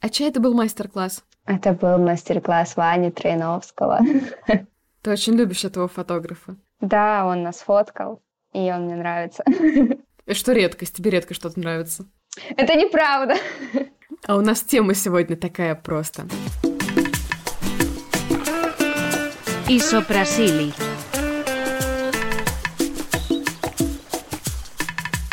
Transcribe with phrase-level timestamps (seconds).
[0.00, 1.22] А чей это был мастер-класс?
[1.44, 4.00] Это был мастер-класс Вани Троиновского.
[5.02, 6.56] Ты очень любишь этого фотографа.
[6.80, 9.44] Да, он нас фоткал, и он мне нравится.
[10.26, 10.96] И что редкость?
[10.96, 12.06] Тебе редко что-то нравится?
[12.56, 13.34] Это неправда.
[14.26, 16.26] А у нас тема сегодня такая просто.
[19.68, 20.72] Исопрасили.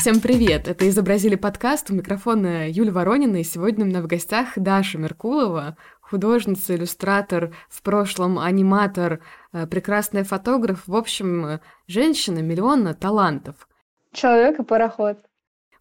[0.07, 0.69] Всем привет!
[0.69, 1.91] Это «Изобразили подкаст».
[1.91, 7.81] У микрофона Юля Воронина, и сегодня у меня в гостях Даша Меркулова, художница, иллюстратор, в
[7.81, 9.19] прошлом аниматор,
[9.51, 13.67] э, прекрасная фотограф, в общем, женщина миллиона талантов.
[14.13, 15.17] Человек и пароход.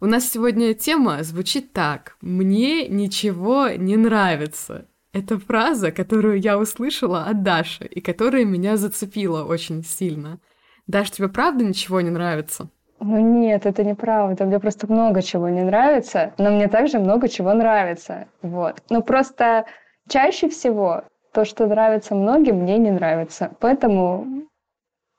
[0.00, 2.16] У нас сегодня тема звучит так.
[2.20, 4.88] «Мне ничего не нравится».
[5.12, 10.40] Это фраза, которую я услышала от Даши, и которая меня зацепила очень сильно.
[10.88, 12.70] Даш, тебе правда ничего не нравится?
[13.00, 14.44] Ну нет, это неправда.
[14.44, 18.28] Мне просто много чего не нравится, но мне также много чего нравится.
[18.42, 18.82] Вот.
[18.90, 19.66] Ну просто
[20.08, 23.52] чаще всего то, что нравится многим, мне не нравится.
[23.60, 24.46] Поэтому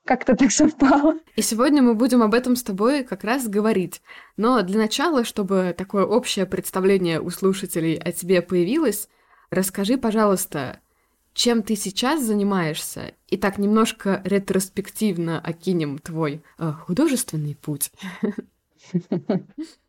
[0.04, 1.14] как-то так совпало.
[1.36, 4.02] И сегодня мы будем об этом с тобой как раз говорить.
[4.36, 9.08] Но для начала, чтобы такое общее представление у слушателей о тебе появилось,
[9.50, 10.80] расскажи, пожалуйста,
[11.38, 17.92] чем ты сейчас занимаешься, и так немножко ретроспективно окинем твой э, художественный путь.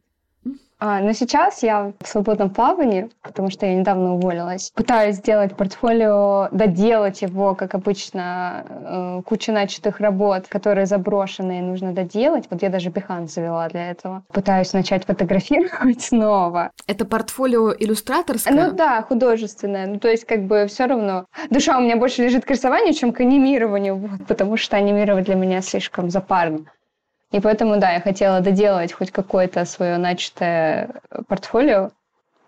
[0.79, 4.71] А, но сейчас я в свободном плавании, потому что я недавно уволилась.
[4.73, 11.91] Пытаюсь сделать портфолио, доделать его, как обычно, э, куча начатых работ, которые заброшены и нужно
[11.91, 12.45] доделать.
[12.49, 14.23] Вот я даже Behance завела для этого.
[14.31, 16.71] Пытаюсь начать фотографировать снова.
[16.87, 18.53] Это портфолио иллюстраторское?
[18.53, 19.85] Ну да, художественное.
[19.85, 21.25] Ну то есть как бы все равно.
[21.49, 25.35] Душа у меня больше лежит к рисованию, чем к анимированию, вот, потому что анимировать для
[25.35, 26.59] меня слишком запарно.
[27.31, 31.91] И поэтому, да, я хотела доделать хоть какое-то свое начатое портфолио.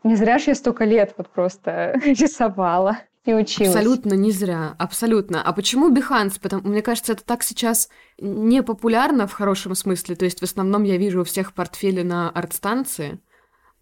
[0.03, 3.75] Не зря же я столько лет вот просто рисовала и училась.
[3.75, 5.43] Абсолютно не зря, абсолютно.
[5.43, 6.39] А почему Behance?
[6.41, 10.15] Потому, мне кажется, это так сейчас не популярно в хорошем смысле.
[10.15, 13.19] То есть в основном я вижу у всех портфели на арт-станции,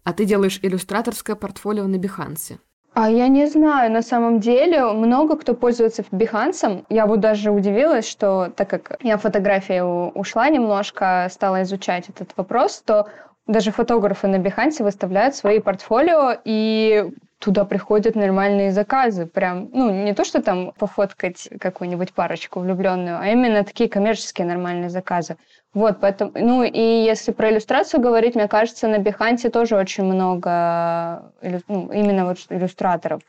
[0.04, 2.58] а ты делаешь иллюстраторское портфолио на Behance.
[3.02, 6.84] А я не знаю, на самом деле много кто пользуется Behance.
[6.90, 12.36] Я вот даже удивилась, что так как я в фотографии ушла немножко, стала изучать этот
[12.36, 13.08] вопрос, то
[13.46, 19.26] даже фотографы на Behance выставляют свои портфолио, и туда приходят нормальные заказы.
[19.26, 24.90] Прям, ну, не то, что там пофоткать какую-нибудь парочку влюбленную, а именно такие коммерческие нормальные
[24.90, 25.36] заказы.
[25.72, 31.32] Вот, поэтому, ну, и если про иллюстрацию говорить, мне кажется, на Биханте тоже очень много
[31.68, 33.22] ну, именно вот иллюстраторов.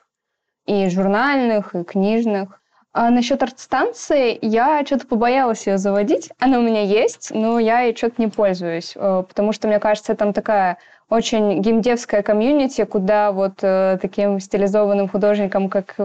[0.67, 2.60] И журнальных, и книжных.
[2.93, 6.29] А насчет арт-станции я что-то побоялась ее заводить.
[6.39, 10.13] Она у меня есть, но я ей что-то не пользуюсь, э, потому что, мне кажется,
[10.13, 10.77] там такая
[11.09, 15.95] очень геймдевская комьюнити, куда вот э, таким стилизованным художникам, как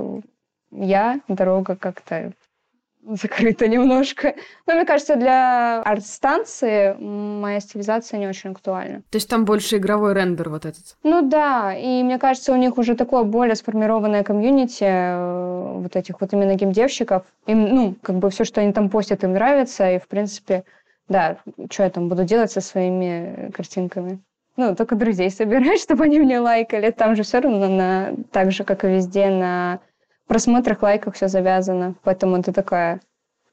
[0.70, 2.32] я, дорога как-то
[3.08, 4.34] закрыта немножко.
[4.66, 9.02] Но мне кажется, для арт-станции моя стилизация не очень актуальна.
[9.10, 10.96] То есть там больше игровой рендер вот этот?
[11.02, 16.20] Ну да, и мне кажется, у них уже такое более сформированное комьюнити э, вот этих
[16.20, 17.24] вот именно геймдевщиков.
[17.46, 20.64] Им, ну, как бы все, что они там постят, им нравится, и, в принципе,
[21.08, 21.38] да,
[21.70, 24.20] что я там буду делать со своими картинками?
[24.56, 26.90] ну, только друзей собирать, чтобы они мне лайкали.
[26.90, 29.80] Там же все равно на, так же, как и везде, на
[30.26, 31.94] просмотрах, лайках все завязано.
[32.02, 33.00] Поэтому это такая...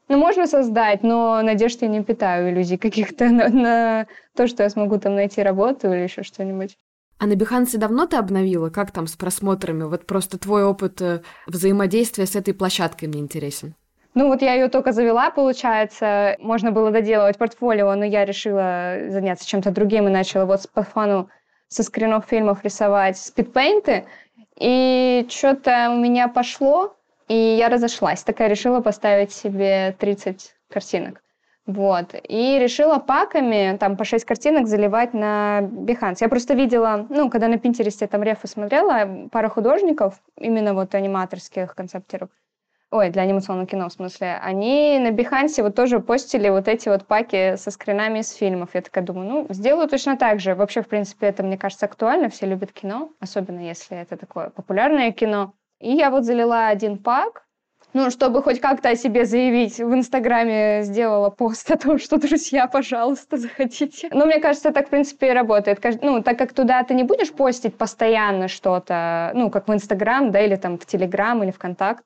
[0.09, 4.69] Ну, можно создать, но надежд я не питаю иллюзий каких-то на, на то, что я
[4.69, 6.77] смогу там найти работу или еще что-нибудь.
[7.19, 8.69] А на Бихансе давно ты обновила?
[8.69, 9.83] Как там с просмотрами?
[9.83, 13.75] Вот просто твой опыт э, взаимодействия с этой площадкой мне интересен.
[14.15, 16.35] Ну вот я ее только завела, получается.
[16.39, 21.29] Можно было доделывать портфолио, но я решила заняться чем-то другим и начала вот по фану
[21.67, 24.05] со скринов фильмов рисовать спидпейнты.
[24.59, 26.95] И что-то у меня пошло,
[27.27, 28.23] и я разошлась.
[28.23, 31.23] Такая решила поставить себе 30 картинок.
[31.65, 32.13] Вот.
[32.27, 36.17] И решила паками, там, по 6 картинок заливать на Behance.
[36.19, 41.73] Я просто видела, ну, когда на Пинтересте там рефы смотрела, пара художников, именно вот аниматорских
[41.73, 42.29] концептеров,
[42.93, 47.07] ой, для анимационного кино, в смысле, они на Бихансе вот тоже постили вот эти вот
[47.07, 48.69] паки со скринами из фильмов.
[48.73, 50.53] Я такая думаю, ну, сделаю точно так же.
[50.53, 52.29] Вообще, в принципе, это, мне кажется, актуально.
[52.29, 55.53] Все любят кино, особенно если это такое популярное кино.
[55.79, 57.43] И я вот залила один пак,
[57.93, 62.67] ну, чтобы хоть как-то о себе заявить, в Инстаграме сделала пост о том, что, друзья,
[62.67, 64.09] пожалуйста, заходите.
[64.11, 65.79] Но мне кажется, так, в принципе, и работает.
[66.01, 70.41] Ну, так как туда ты не будешь постить постоянно что-то, ну, как в Инстаграм, да,
[70.41, 72.03] или там в Телеграм, или ВКонтакт,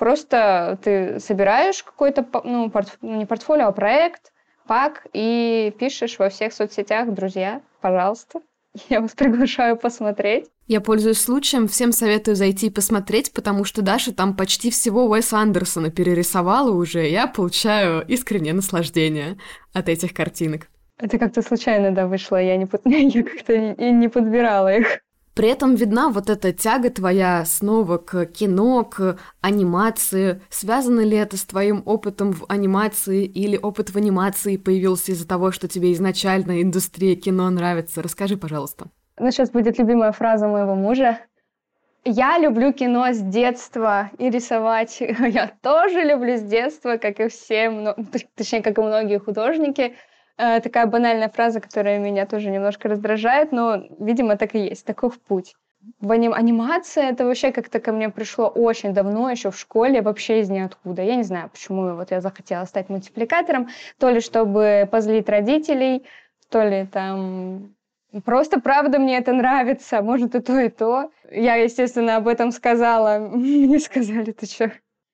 [0.00, 4.32] Просто ты собираешь какой-то, ну, порт, ну, не портфолио, а проект,
[4.66, 8.40] пак, и пишешь во всех соцсетях, друзья, пожалуйста,
[8.88, 10.46] Я вас приглашаю посмотреть.
[10.66, 15.36] Я пользуюсь случаем, всем советую зайти и посмотреть, потому что Даша там почти всего Уэса
[15.38, 17.06] Андерсона перерисовала уже.
[17.06, 19.36] Я получаю искреннее наслаждение
[19.74, 20.68] от этих картинок.
[20.96, 22.40] Это как-то случайно, да, вышло.
[22.40, 22.82] Я, не под...
[22.86, 25.00] я как-то и не подбирала их.
[25.34, 30.42] При этом видна вот эта тяга твоя снова к кино, к анимации.
[30.50, 35.52] Связано ли это с твоим опытом в анимации или опыт в анимации появился из-за того,
[35.52, 38.02] что тебе изначально индустрия кино нравится?
[38.02, 38.86] Расскажи, пожалуйста.
[39.18, 41.18] Ну, сейчас будет любимая фраза моего мужа.
[42.04, 45.00] Я люблю кино с детства и рисовать.
[45.00, 47.94] Я тоже люблю с детства, как и все,
[48.34, 49.94] точнее, как и многие художники.
[50.40, 55.20] Э, такая банальная фраза, которая меня тоже немножко раздражает, но, видимо, так и есть, таков
[55.20, 55.54] путь.
[56.00, 56.32] В аним...
[56.32, 61.02] Анимация это вообще как-то ко мне пришло очень давно, еще в школе, вообще из ниоткуда.
[61.02, 66.06] Я не знаю, почему вот я захотела стать мультипликатором, то ли чтобы позлить родителей,
[66.48, 67.74] то ли там
[68.24, 70.02] Просто, правда, мне это нравится.
[70.02, 71.10] Может, и то, и то.
[71.30, 73.18] Я, естественно, об этом сказала.
[73.32, 74.72] Мне сказали, ты что,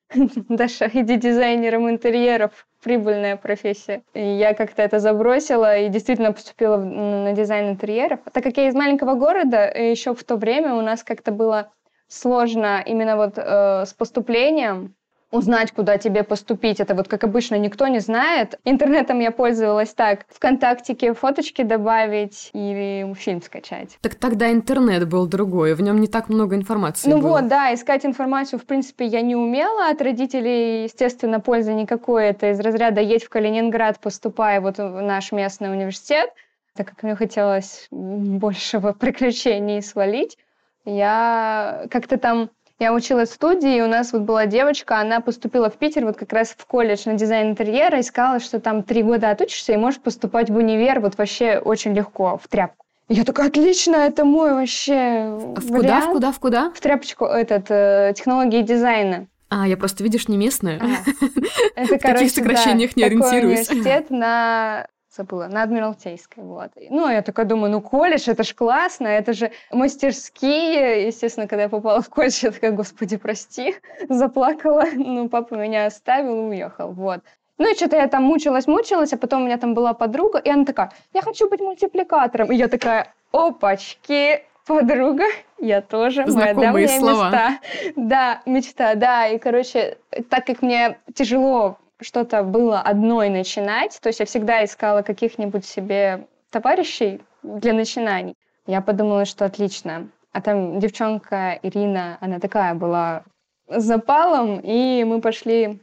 [0.49, 4.01] Даша, иди дизайнером интерьеров прибыльная профессия.
[4.13, 8.21] И я как-то это забросила и действительно поступила на дизайн интерьеров.
[8.31, 11.73] Так как я из маленького города, еще в то время у нас как-то было
[12.07, 14.95] сложно именно вот э, с поступлением,
[15.31, 16.79] узнать, куда тебе поступить.
[16.79, 18.59] Это вот, как обычно, никто не знает.
[18.63, 20.25] Интернетом я пользовалась так.
[20.29, 23.97] Вконтактике фоточки добавить или фильм скачать.
[24.01, 27.29] Так тогда интернет был другой, в нем не так много информации Ну было.
[27.41, 29.89] вот, да, искать информацию, в принципе, я не умела.
[29.89, 32.25] От родителей, естественно, пользы никакой.
[32.27, 36.29] Это из разряда «едь в Калининград, поступай вот в наш местный университет».
[36.75, 40.37] Так как мне хотелось большего приключений свалить,
[40.85, 45.69] я как-то там я училась в студии, и у нас вот была девочка, она поступила
[45.69, 49.03] в Питер вот как раз в колледж на дизайн интерьера, и сказала, что там три
[49.03, 52.85] года отучишься и можешь поступать в универ вот вообще очень легко, в тряпку.
[53.09, 56.71] Я такая, отлично, это мой вообще а в куда, в куда, в куда?
[56.71, 59.27] В тряпочку, этот, э, технологии дизайна.
[59.49, 60.79] А, я просто, видишь, не местная.
[60.81, 60.85] А,
[61.75, 63.69] это, короче, В таких сокращениях да, не ориентируюсь.
[63.69, 66.71] Университет на забыла, на Адмиралтейской, вот.
[66.89, 71.07] Ну, я такая думаю, ну, колледж, это ж классно, это же мастерские.
[71.07, 73.75] Естественно, когда я попала в колледж, я такая, господи, прости,
[74.09, 74.85] заплакала.
[74.93, 77.21] Ну, папа меня оставил и уехал, вот.
[77.57, 80.49] Ну и что-то я там мучилась, мучилась, а потом у меня там была подруга, и
[80.49, 82.51] она такая, я хочу быть мультипликатором.
[82.51, 85.23] И я такая, опачки, подруга,
[85.59, 87.29] я тоже, Знакомые моя давняя слова.
[87.29, 87.59] мечта.
[87.95, 89.27] Да, мечта, да.
[89.27, 89.97] И, короче,
[90.29, 96.27] так как мне тяжело что-то было одной начинать, то есть я всегда искала каких-нибудь себе
[96.49, 98.35] товарищей для начинаний.
[98.65, 100.09] Я подумала, что отлично.
[100.31, 103.23] А там девчонка Ирина, она такая была
[103.67, 105.79] запалом, и мы пошли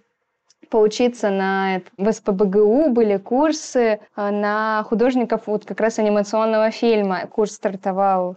[0.70, 7.26] поучиться на в СПБГУ, были курсы а, на художников вот как раз анимационного фильма.
[7.26, 8.36] Курс стартовал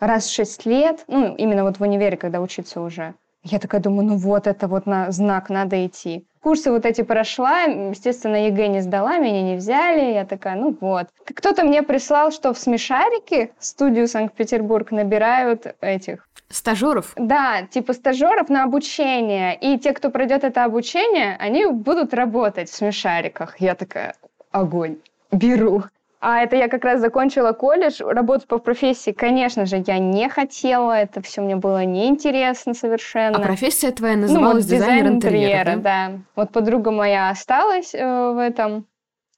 [0.00, 3.14] раз в шесть лет, ну, именно вот в универе, когда учиться уже.
[3.42, 6.26] Я такая думаю, ну вот это вот на знак, надо идти.
[6.40, 10.12] Курсы вот эти прошла, естественно, ЕГЭ не сдала, меня не взяли.
[10.12, 11.08] Я такая, ну вот.
[11.24, 16.28] Кто-то мне прислал, что в Смешарики, студию Санкт-Петербург, набирают этих...
[16.50, 17.12] Стажеров?
[17.16, 19.54] Да, типа стажеров на обучение.
[19.60, 23.60] И те, кто пройдет это обучение, они будут работать в Смешариках.
[23.60, 24.14] Я такая,
[24.50, 24.96] огонь,
[25.30, 25.84] беру.
[26.20, 30.92] А это я как раз закончила колледж, работать по профессии, конечно же, я не хотела,
[30.92, 33.38] это все мне было неинтересно совершенно.
[33.38, 36.08] А профессия твоя называлась ну, вот, дизайнер дизайн интерьера, интерьера да?
[36.08, 36.18] да.
[36.34, 38.86] Вот подруга моя осталась э, в этом.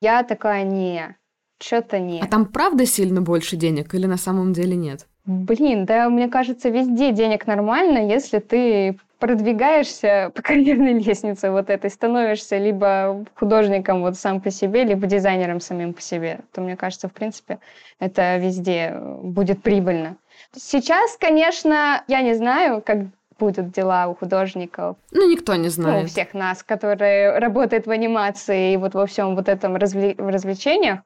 [0.00, 1.16] Я такая, не,
[1.60, 2.24] что-то нет.
[2.24, 5.06] А там правда сильно больше денег или на самом деле нет?
[5.26, 11.90] Блин, да, мне кажется, везде денег нормально, если ты продвигаешься по карьерной лестнице вот этой,
[11.90, 17.08] становишься либо художником вот сам по себе, либо дизайнером самим по себе, то, мне кажется,
[17.08, 17.58] в принципе,
[18.00, 20.16] это везде будет прибыльно.
[20.56, 23.06] Сейчас, конечно, я не знаю, как
[23.38, 24.96] будут дела у художников.
[25.12, 25.96] Ну, никто не знает.
[25.96, 30.14] Ну, у всех нас, которые работают в анимации и вот во всем вот этом развле-
[30.18, 31.00] развлечениях.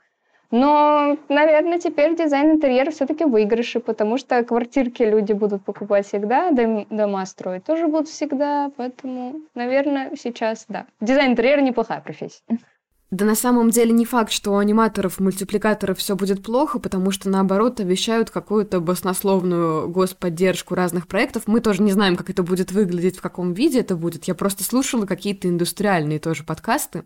[0.57, 7.27] Но, наверное, теперь дизайн интерьера все-таки выигрыши, потому что квартирки люди будут покупать всегда, дома
[7.27, 10.87] строить тоже будут всегда, поэтому, наверное, сейчас, да.
[11.01, 12.45] Дизайн интерьера неплохая профессия.
[13.11, 17.29] Да на самом деле не факт, что у аниматоров, мультипликаторов все будет плохо, потому что
[17.29, 21.45] наоборот обещают какую-то баснословную господдержку разных проектов.
[21.47, 24.25] Мы тоже не знаем, как это будет выглядеть, в каком виде это будет.
[24.27, 27.03] Я просто слушала какие-то индустриальные тоже подкасты.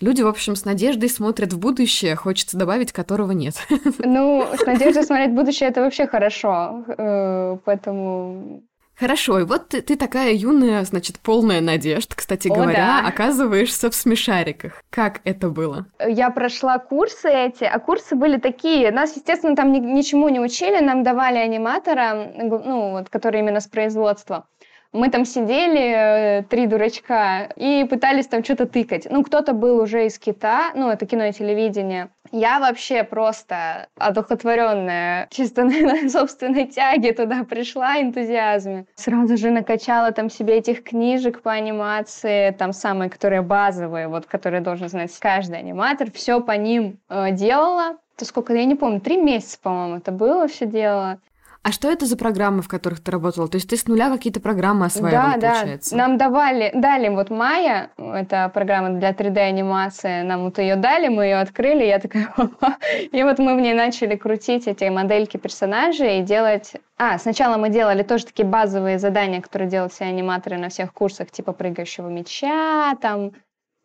[0.00, 3.54] Люди, в общем, с надеждой смотрят в будущее, хочется добавить, которого нет.
[3.98, 6.84] Ну, с надеждой смотреть в будущее это вообще хорошо.
[6.96, 8.62] Э, поэтому
[9.00, 13.08] Хорошо, и вот ты, ты такая юная, значит, полная надежд, кстати О, говоря, да.
[13.08, 14.82] оказываешься в смешариках.
[14.90, 15.86] Как это было?
[16.06, 18.90] Я прошла курсы эти, а курсы были такие.
[18.90, 23.68] Нас, естественно, там ни- ничему не учили, нам давали аниматора, ну, вот, который именно с
[23.68, 24.46] производства.
[24.92, 29.06] Мы там сидели, э, три дурачка, и пытались там что-то тыкать.
[29.08, 32.08] Ну, кто-то был уже из Кита, ну, это кино и телевидение.
[32.32, 38.86] Я вообще просто одухотворенная, чисто на собственной тяге туда пришла, энтузиазме.
[38.96, 44.60] Сразу же накачала там себе этих книжек по анимации, там самые, которые базовые, вот, которые
[44.60, 46.10] должен знать каждый аниматор.
[46.10, 47.96] Все по ним э, делала.
[48.16, 51.20] То сколько, я не помню, три месяца, по-моему, это было все дело.
[51.62, 53.46] А что это за программы, в которых ты работала?
[53.46, 55.90] То есть ты с нуля какие-то программы осваивала, да, получается?
[55.90, 55.96] да.
[55.96, 61.36] Нам давали, дали вот Майя, это программа для 3D-анимации, нам вот ее дали, мы ее
[61.36, 62.32] открыли, я такая,
[63.12, 66.72] и вот мы в ней начали крутить эти модельки персонажей и делать...
[66.96, 71.30] А, сначала мы делали тоже такие базовые задания, которые делают все аниматоры на всех курсах,
[71.30, 73.32] типа прыгающего мяча, там,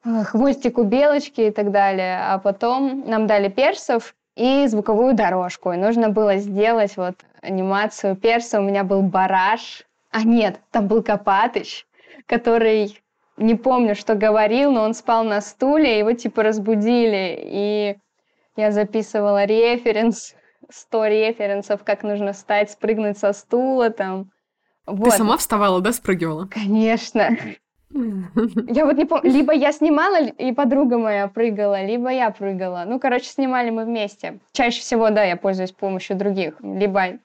[0.05, 2.19] э, хвостику белочки и так далее.
[2.21, 5.71] А потом нам дали персов, и звуковую дорожку.
[5.71, 8.59] И нужно было сделать вот анимацию перса.
[8.59, 9.85] У меня был бараш.
[10.11, 11.85] А нет, там был Копатыч,
[12.25, 13.01] который
[13.37, 17.37] не помню, что говорил, но он спал на стуле, его типа разбудили.
[17.41, 17.97] И
[18.55, 20.35] я записывала референс,
[20.69, 24.31] 100 референсов, как нужно встать, спрыгнуть со стула там.
[24.85, 25.11] Вот.
[25.11, 26.47] Ты сама вставала, да, спрыгивала?
[26.47, 27.37] Конечно.
[27.89, 32.83] Я вот не помню, либо я снимала, и подруга моя прыгала, либо я прыгала.
[32.85, 34.39] Ну, короче, снимали мы вместе.
[34.51, 36.55] Чаще всего, да, я пользуюсь помощью других.
[36.61, 37.19] Либо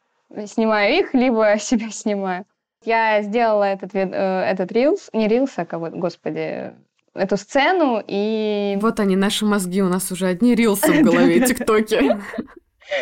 [0.47, 2.45] снимаю их, либо себя снимаю.
[2.85, 6.73] Я сделала этот, э, этот рилс, не рилс, а кого, господи,
[7.15, 8.79] эту сцену, и...
[8.81, 12.17] Вот они, наши мозги, у нас уже одни рилсы в голове, тиктоки.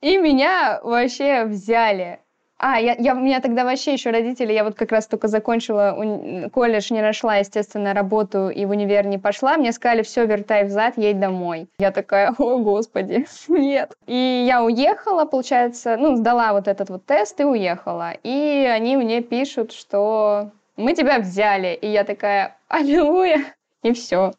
[0.00, 2.20] И меня вообще взяли.
[2.60, 5.94] А, я, я, у меня тогда вообще еще родители, я вот как раз только закончила
[5.96, 9.56] уни- колледж, не нашла, естественно, работу и в универ не пошла.
[9.56, 11.68] Мне сказали, все, вертай взад, едь домой.
[11.78, 13.96] Я такая, о, господи, нет.
[14.06, 18.14] И я уехала, получается, ну, сдала вот этот вот тест и уехала.
[18.24, 21.78] И они мне пишут, что мы тебя взяли.
[21.80, 24.32] И я такая, аллилуйя, и все.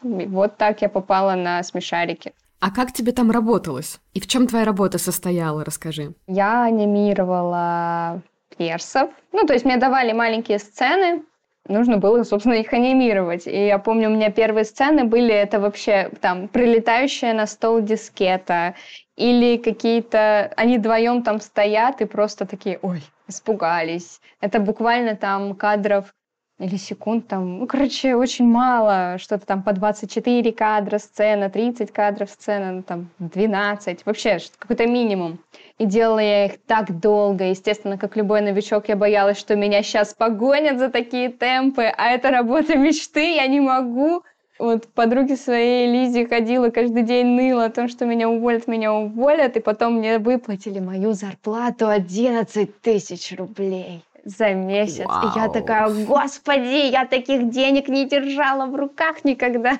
[0.00, 2.32] Вот так я попала на смешарики.
[2.60, 4.00] А как тебе там работалось?
[4.14, 6.14] И в чем твоя работа состояла, расскажи.
[6.26, 8.22] Я анимировала
[8.56, 9.10] персов.
[9.32, 11.22] Ну, то есть мне давали маленькие сцены,
[11.68, 13.46] нужно было, собственно, их анимировать.
[13.46, 18.74] И я помню, у меня первые сцены были, это вообще там прилетающая на стол дискета,
[19.16, 24.20] или какие-то, они вдвоем там стоят и просто такие, ой, испугались.
[24.40, 26.14] Это буквально там кадров
[26.58, 32.30] или секунд там, ну, короче, очень мало, что-то там по 24 кадра сцена, 30 кадров
[32.30, 35.38] сцена, ну, там 12, вообще какой-то минимум.
[35.78, 40.14] И делала я их так долго, естественно, как любой новичок, я боялась, что меня сейчас
[40.14, 44.22] погонят за такие темпы, а это работа мечты, я не могу.
[44.58, 49.58] Вот подруге своей Лизе ходила каждый день ныла о том, что меня уволят, меня уволят,
[49.58, 55.06] и потом мне выплатили мою зарплату 11 тысяч рублей за месяц.
[55.06, 55.30] Вау.
[55.30, 59.78] И я такая, господи, я таких денег не держала в руках никогда.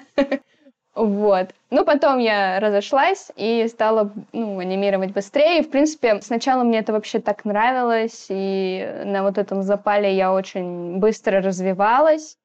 [0.94, 1.50] Вот.
[1.70, 5.58] Ну, потом я разошлась и стала ну, анимировать быстрее.
[5.58, 10.32] И, в принципе, сначала мне это вообще так нравилось, и на вот этом запале я
[10.32, 12.38] очень быстро развивалась.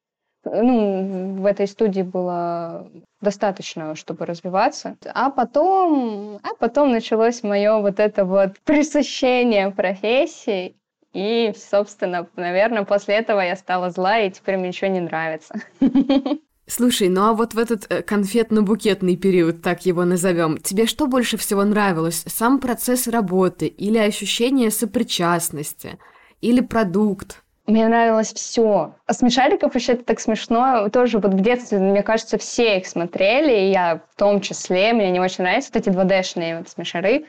[0.43, 2.89] Ну, в этой студии было
[3.22, 4.98] достаточно, чтобы развиваться.
[5.13, 10.75] А потом, а потом началось мое вот это вот присыщение профессии.
[11.13, 15.56] И, собственно, наверное, после этого я стала зла, и теперь мне ничего не нравится.
[16.68, 21.36] Слушай, ну а вот в этот э, конфетно-букетный период, так его назовем, тебе что больше
[21.36, 22.24] всего нравилось?
[22.27, 26.00] Сам процесс работы или ощущение сопричастности?
[26.39, 27.44] Или продукт?
[27.68, 28.96] Мне нравилось все.
[29.06, 30.88] А смешариков вообще это так смешно.
[30.89, 34.94] Тоже вот в детстве, мне кажется, все их смотрели, и я в том числе.
[34.94, 37.25] Мне не очень нравятся вот эти 2D-шные вот смешары.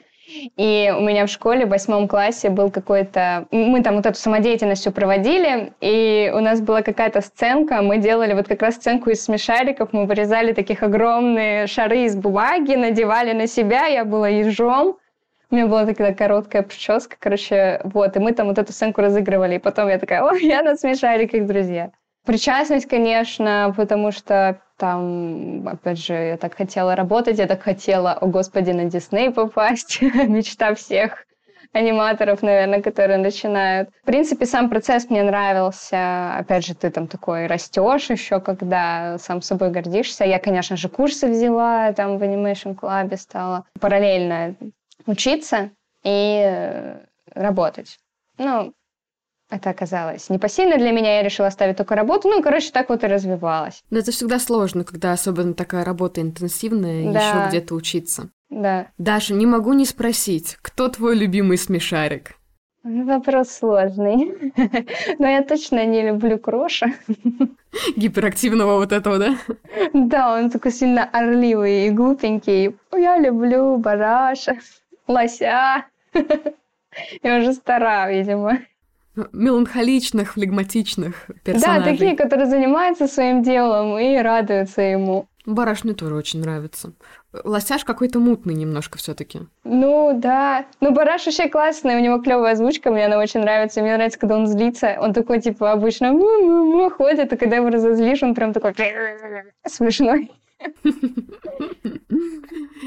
[0.56, 3.46] И у меня в школе в восьмом классе был какой-то...
[3.50, 8.48] Мы там вот эту самодеятельность проводили, и у нас была какая-то сценка, мы делали вот
[8.48, 13.86] как раз сценку из смешариков, мы вырезали таких огромные шары из бумаги, надевали на себя,
[13.86, 14.96] я была ежом,
[15.50, 19.56] у меня была такая короткая прическа, короче, вот, и мы там вот эту сценку разыгрывали,
[19.56, 21.90] и потом я такая, ой, я на смешариках, друзья.
[22.24, 28.26] Причастность, конечно, потому что там, опять же, я так хотела работать, я так хотела, о
[28.26, 31.24] господи, на Дисней попасть, мечта всех
[31.72, 33.90] аниматоров, наверное, которые начинают.
[34.02, 36.36] В принципе, сам процесс мне нравился.
[36.36, 40.24] Опять же, ты там такой растешь еще, когда сам собой гордишься.
[40.24, 44.56] Я, конечно же, курсы взяла, там в Animation Club стала параллельно
[45.06, 45.70] учиться
[46.02, 46.96] и
[47.36, 47.98] работать.
[48.36, 48.74] Ну,
[49.52, 52.28] это оказалось непосильно для меня, я решила оставить только работу.
[52.28, 53.82] Ну, короче, так вот и развивалась.
[53.90, 57.18] Но это всегда сложно, когда особенно такая работа интенсивная, Да.
[57.20, 58.30] еще где-то учиться.
[58.50, 58.86] Да.
[58.98, 62.32] Даша, не могу не спросить, кто твой любимый смешарик?
[62.84, 64.52] Ну, Вопрос сложный.
[65.18, 66.88] Но я точно не люблю Кроша.
[67.96, 69.36] Гиперактивного вот этого, да?
[69.92, 72.76] Да, он такой сильно орливый и глупенький.
[72.92, 74.56] Я люблю бараша,
[75.06, 75.84] лося.
[77.22, 78.58] Я уже стара, видимо.
[79.32, 81.84] Меланхоличных, флегматичных персонажей.
[81.84, 85.26] Да, такие, которые занимаются своим делом и радуются ему.
[85.44, 86.92] Бараш мне тоже очень нравится.
[87.44, 90.66] Лосяш какой-то мутный немножко все таки Ну, да.
[90.80, 93.82] Ну, Бараш вообще классный, у него клевая озвучка, мне она очень нравится.
[93.82, 94.96] Мне нравится, когда он злится.
[95.00, 98.74] Он такой, типа, обычно му-му-му ходит, и когда его разозлишь, он прям такой
[99.66, 100.30] смешной.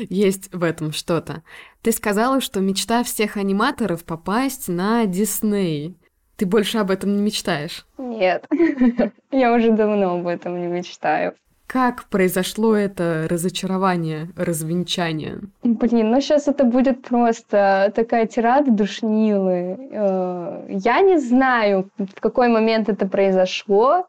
[0.09, 1.43] Есть в этом что-то.
[1.81, 5.97] Ты сказала, что мечта всех аниматоров попасть на Дисней.
[6.37, 7.85] Ты больше об этом не мечтаешь.
[7.97, 8.45] Нет,
[9.31, 11.33] я уже давно об этом не мечтаю.
[11.67, 15.39] Как произошло это разочарование, развенчание?
[15.63, 19.89] Блин, ну сейчас это будет просто такая тирада душнилы.
[19.91, 24.05] Э, Я не знаю, в какой момент это произошло.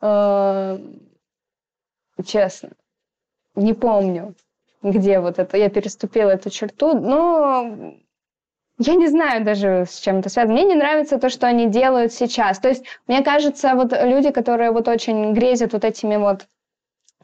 [0.00, 0.78] Э,
[2.24, 2.70] Честно.
[3.54, 4.34] Не помню,
[4.82, 5.56] где вот это.
[5.56, 7.94] Я переступила эту черту, но
[8.78, 10.54] я не знаю даже, с чем это связано.
[10.54, 12.58] Мне не нравится то, что они делают сейчас.
[12.58, 16.46] То есть, мне кажется, вот люди, которые вот очень грезят вот этими вот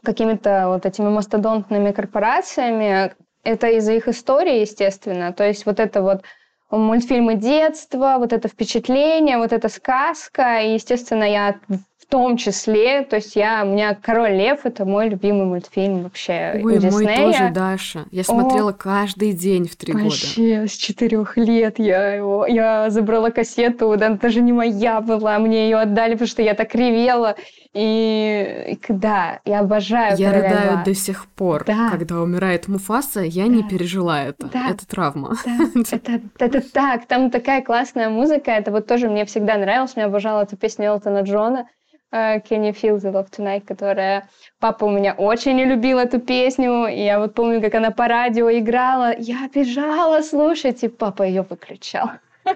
[0.02, 5.32] какими-то вот этими мастодонтными корпорациями, это из-за их истории, естественно.
[5.32, 6.22] То есть вот это вот
[6.70, 10.60] мультфильмы детства, вот это впечатление, вот эта сказка.
[10.60, 11.56] И, естественно, я
[12.12, 16.76] том числе, то есть я, у меня «Король лев»— это мой любимый мультфильм вообще Ой,
[16.76, 18.04] у мой тоже, Даша.
[18.10, 20.04] Я смотрела каждый день в три года.
[20.04, 25.64] Вообще, с четырех лет я его, я забрала кассету, да, даже не моя была, мне
[25.70, 27.34] ее отдали, потому что я так ревела.
[27.72, 30.84] И, и да, я обожаю Я «Короля рыдаю льва».
[30.84, 31.64] до сих пор.
[31.64, 31.88] Да.
[31.90, 33.68] Когда умирает Муфаса, я не Да.
[33.70, 34.48] пережила это.
[34.48, 34.68] Да.
[34.68, 35.36] Это травма.
[35.46, 40.04] Да, это, это так, там такая классная музыка, это вот тоже мне всегда нравилось, мне
[40.04, 41.66] обожала эту песню Элтона Джона,
[42.12, 44.28] Can you feel the love tonight, которая...
[44.60, 48.06] Папа у меня очень не любил эту песню, и я вот помню, как она по
[48.06, 52.10] радио играла, я бежала слушать, и папа ее выключал.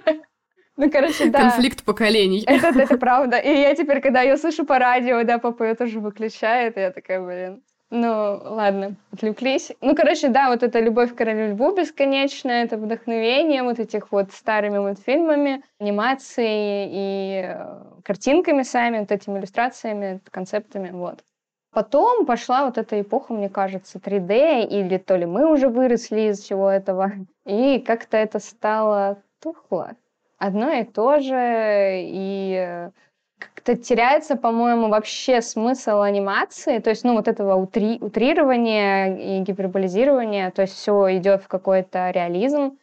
[0.79, 1.41] Ну, короче, да.
[1.41, 2.45] Конфликт поколений.
[2.47, 3.39] Это, это правда.
[3.39, 6.91] И я теперь, когда ее слышу по радио, да, папа ее тоже выключает, и я
[6.91, 7.63] такая, блин.
[7.91, 9.71] Ну, ладно, отвлеклись.
[9.81, 14.33] Ну, короче, да, вот эта любовь к королю льву бесконечная, это вдохновение вот этих вот
[14.33, 21.23] старыми мультфильмами, анимацией и э, картинками сами, вот этими иллюстрациями, концептами, вот.
[21.71, 26.41] Потом пошла вот эта эпоха, мне кажется, 3D, или то ли мы уже выросли из
[26.41, 27.13] всего этого,
[27.47, 29.93] и как-то это стало тухло.
[30.39, 32.91] Одно и то же, и э,
[33.39, 40.51] как-то теряется, по-моему, вообще смысл анимации, то есть, ну, вот этого утри- утрирования и гиперболизирования,
[40.51, 42.79] то есть все идет в какой-то реализм.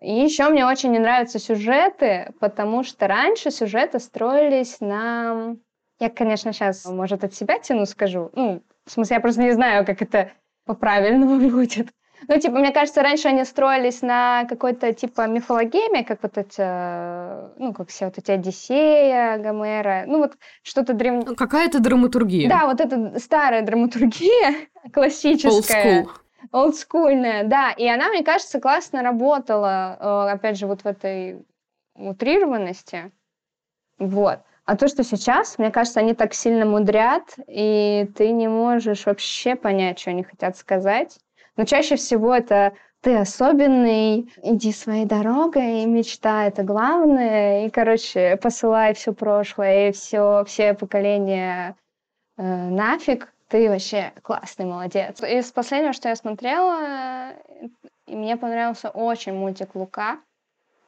[0.00, 5.56] И еще мне очень не нравятся сюжеты, потому что раньше сюжеты строились на...
[5.98, 8.30] Я, конечно, сейчас, может, от себя тяну, скажу.
[8.34, 10.32] Ну, в смысле, я просто не знаю, как это
[10.66, 11.88] по-правильному будет.
[12.28, 17.72] Ну, типа, мне кажется, раньше они строились на какой-то, типа, мифологеме, как вот эти, ну,
[17.72, 21.24] как все вот эти Одиссея, Гомера, ну, вот что-то древнее.
[21.26, 22.48] Ну, Какая-то драматургия.
[22.48, 24.50] Да, вот эта старая драматургия,
[24.84, 26.04] Old классическая.
[26.04, 26.08] school.
[26.52, 27.72] Олдскульная, да.
[27.72, 31.44] И она, мне кажется, классно работала, э, опять же, вот в этой
[31.94, 33.12] утрированности.
[33.98, 34.40] Вот.
[34.66, 39.56] А то, что сейчас, мне кажется, они так сильно мудрят, и ты не можешь вообще
[39.56, 41.18] понять, что они хотят сказать.
[41.56, 47.66] Но чаще всего это ты особенный, иди своей дорогой, мечта— это главное.
[47.66, 51.76] И, короче, посылай все прошлое и все, все поколения
[52.38, 53.30] э, нафиг.
[53.48, 55.22] Ты вообще классный, молодец.
[55.22, 57.32] Из последнего, что я смотрела,
[58.06, 60.18] и мне понравился очень мультик Лука.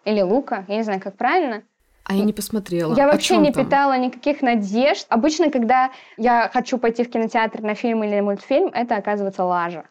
[0.07, 1.63] Или Лука, я не знаю, как правильно.
[2.05, 2.95] А я не посмотрела.
[2.95, 3.65] Я вообще не там?
[3.65, 5.07] питала никаких надежд.
[5.11, 9.85] Обычно, когда я хочу пойти в кинотеатр на фильм или мультфильм, это оказывается лажа.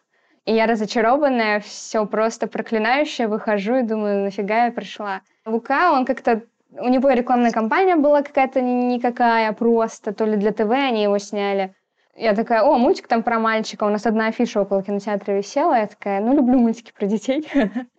[0.46, 5.20] И я разочарованная, все просто проклинающая, выхожу и думаю, нафига я пришла.
[5.44, 6.42] Лука, он как-то...
[6.78, 11.74] У него рекламная кампания была какая-то никакая, просто, то ли для ТВ они его сняли.
[12.14, 13.84] Я такая, о, мультик там про мальчика.
[13.84, 15.74] У нас одна афиша около кинотеатра висела.
[15.74, 17.46] Я такая, ну, люблю мультики про детей.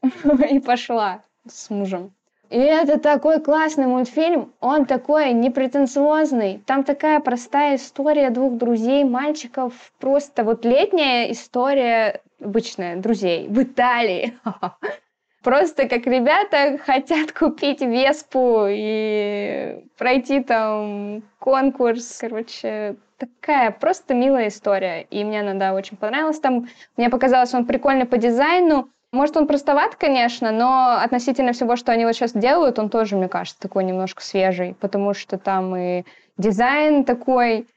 [0.49, 2.13] И пошла с мужем.
[2.49, 6.63] И это такой классный мультфильм, он такой непретенциозный.
[6.65, 9.73] Там такая простая история двух друзей, мальчиков.
[9.99, 14.37] Просто вот летняя история обычная, друзей в Италии.
[15.43, 22.17] Просто как ребята хотят купить Веспу и пройти там конкурс.
[22.19, 25.03] Короче, такая просто милая история.
[25.03, 26.39] И мне она, да, очень понравилась.
[26.39, 28.89] Там мне показалось, он прикольный по дизайну.
[29.13, 33.29] Может, он простоват, конечно, но относительно всего, что они вот сейчас делают, он тоже, мне
[33.29, 36.03] кажется, такой немножко свежий, потому что там и
[36.37, 37.67] дизайн такой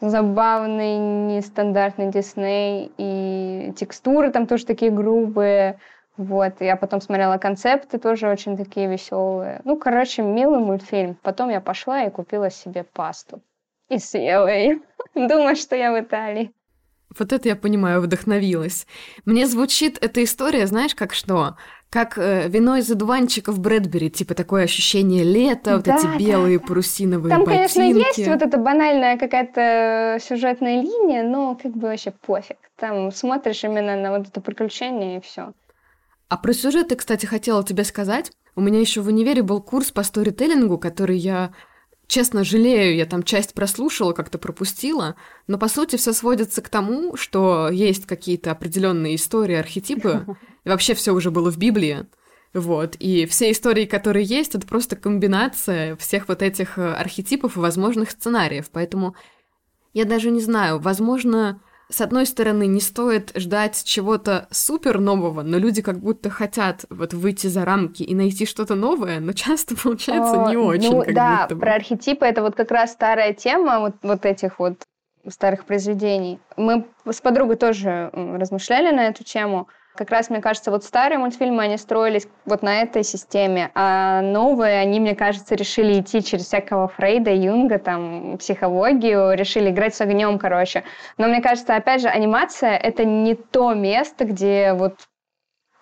[0.00, 5.78] забавный, нестандартный Дисней, и текстуры там тоже такие грубые.
[6.16, 9.60] Вот, я потом смотрела концепты, тоже очень такие веселые.
[9.64, 11.16] Ну, короче, милый мультфильм.
[11.22, 13.40] Потом я пошла и купила себе пасту.
[13.88, 14.80] И съела ее.
[15.14, 16.52] Думаю, что я в Италии.
[17.16, 18.86] Вот это я понимаю, вдохновилась.
[19.24, 21.56] Мне звучит эта история, знаешь, как что?
[21.90, 26.66] Как э, вино из одуванчиков Брэдбери, типа такое ощущение лета, вот эти белые да.
[26.66, 27.74] парусиновые Там, ботинки.
[27.74, 32.58] конечно, есть вот эта банальная какая-то сюжетная линия, но как бы вообще пофиг.
[32.76, 35.54] Там смотришь именно на вот это приключение и все.
[36.28, 38.32] А про сюжет я, кстати, хотела тебе сказать.
[38.54, 41.52] У меня еще в универе был курс по сторителлингу, который я
[42.08, 45.14] Честно, жалею, я там часть прослушала, как-то пропустила,
[45.46, 50.24] но по сути все сводится к тому, что есть какие-то определенные истории, архетипы,
[50.64, 52.06] и вообще все уже было в Библии.
[52.54, 57.60] Вот, и все истории, которые есть, это просто комбинация всех вот этих э, архетипов и
[57.60, 58.70] возможных сценариев.
[58.72, 59.14] Поэтому
[59.92, 65.56] я даже не знаю, возможно, с одной стороны, не стоит ждать чего-то супер нового, но
[65.56, 70.44] люди как будто хотят вот выйти за рамки и найти что-то новое, но часто получается
[70.44, 70.90] О, не очень.
[70.90, 71.60] Ну, как да, будто бы.
[71.62, 74.82] про архетипы это вот как раз старая тема вот, вот этих вот
[75.28, 76.38] старых произведений.
[76.56, 79.68] Мы с подругой тоже размышляли на эту тему.
[79.98, 84.78] Как раз, мне кажется, вот старые мультфильмы, они строились вот на этой системе, а новые,
[84.78, 90.38] они, мне кажется, решили идти через всякого Фрейда, Юнга, там, психологию, решили играть с огнем,
[90.38, 90.84] короче.
[91.16, 94.94] Но мне кажется, опять же, анимация— это не то место, где вот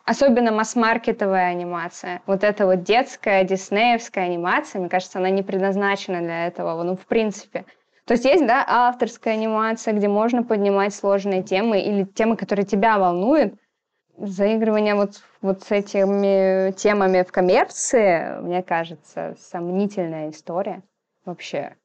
[0.06, 2.22] особенно масс-маркетовая анимация.
[2.24, 7.04] Вот эта вот детская, диснеевская анимация, мне кажется, она не предназначена для этого, ну, в
[7.04, 7.66] принципе.
[8.06, 12.98] То есть есть, да, авторская анимация, где можно поднимать сложные темы или темы, которые тебя
[12.98, 13.56] волнуют,
[14.18, 20.82] заигрывание вот, вот с этими темами в коммерции, мне кажется, сомнительная история
[21.24, 21.76] вообще.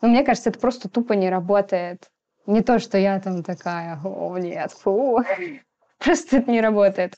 [0.00, 2.10] Ну, мне кажется, это просто тупо не работает.
[2.46, 5.20] Не то, что я там такая, о, нет, фу.
[5.98, 7.14] Просто это не работает.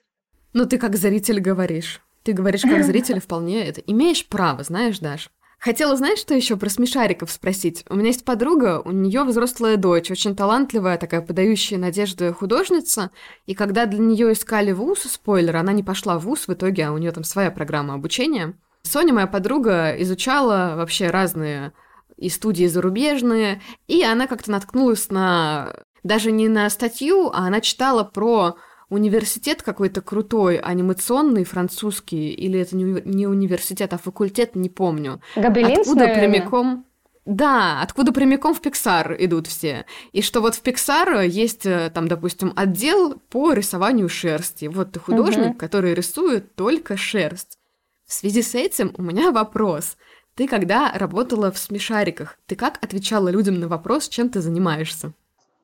[0.55, 2.01] Ну, ты как зритель говоришь.
[2.23, 3.81] Ты говоришь как зритель вполне это.
[3.83, 5.31] Имеешь право, знаешь, Даш.
[5.59, 7.85] Хотела, знаешь, что еще про смешариков спросить?
[7.89, 13.11] У меня есть подруга, у нее взрослая дочь, очень талантливая, такая подающая надежды художница,
[13.47, 16.93] и когда для нее искали вуз, спойлер, она не пошла в вуз в итоге, а
[16.93, 18.55] у нее там своя программа обучения.
[18.83, 21.73] Соня, моя подруга, изучала вообще разные
[22.17, 28.05] и студии зарубежные, и она как-то наткнулась на даже не на статью, а она читала
[28.05, 28.57] про
[28.91, 35.21] университет какой-то крутой, анимационный, французский, или это не, университет, а факультет, не помню.
[35.37, 36.29] Гобелинс, Откуда наверное?
[36.29, 36.85] прямиком...
[37.25, 39.85] Да, откуда прямиком в Pixar идут все.
[40.13, 44.65] И что вот в Pixar есть э, там, допустим, отдел по рисованию шерсти.
[44.65, 45.59] Вот ты художник, угу.
[45.59, 47.59] который рисует только шерсть.
[48.07, 49.99] В связи с этим у меня вопрос.
[50.37, 55.13] Ты когда работала в смешариках, ты как отвечала людям на вопрос, чем ты занимаешься?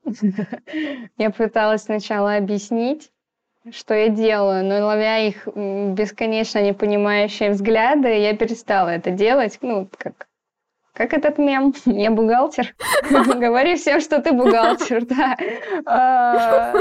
[1.17, 3.09] Я пыталась сначала объяснить,
[3.71, 9.57] что я делаю, но ловя их бесконечно непонимающие взгляды, я перестала это делать.
[9.61, 10.27] Ну, как,
[10.93, 11.73] как этот мем?
[11.85, 12.75] Я бухгалтер.
[13.09, 15.37] Говори всем, что ты бухгалтер, да.
[15.85, 16.73] А,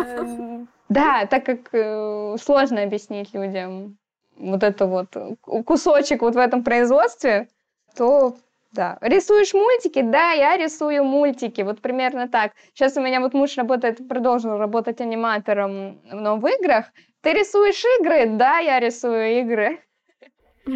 [0.89, 3.97] да, так как э, сложно объяснить людям
[4.37, 5.17] вот это вот
[5.65, 7.49] кусочек вот в этом производстве,
[7.97, 8.37] то
[8.75, 8.99] да.
[9.01, 10.03] Рисуешь мультики?
[10.03, 11.63] Да, я рисую мультики.
[11.63, 12.53] Вот примерно так.
[12.75, 16.87] Сейчас у меня вот муж работает, продолжил работать аниматором, но в играх.
[17.23, 18.37] Ты рисуешь игры?
[18.37, 19.81] Да, я рисую игры.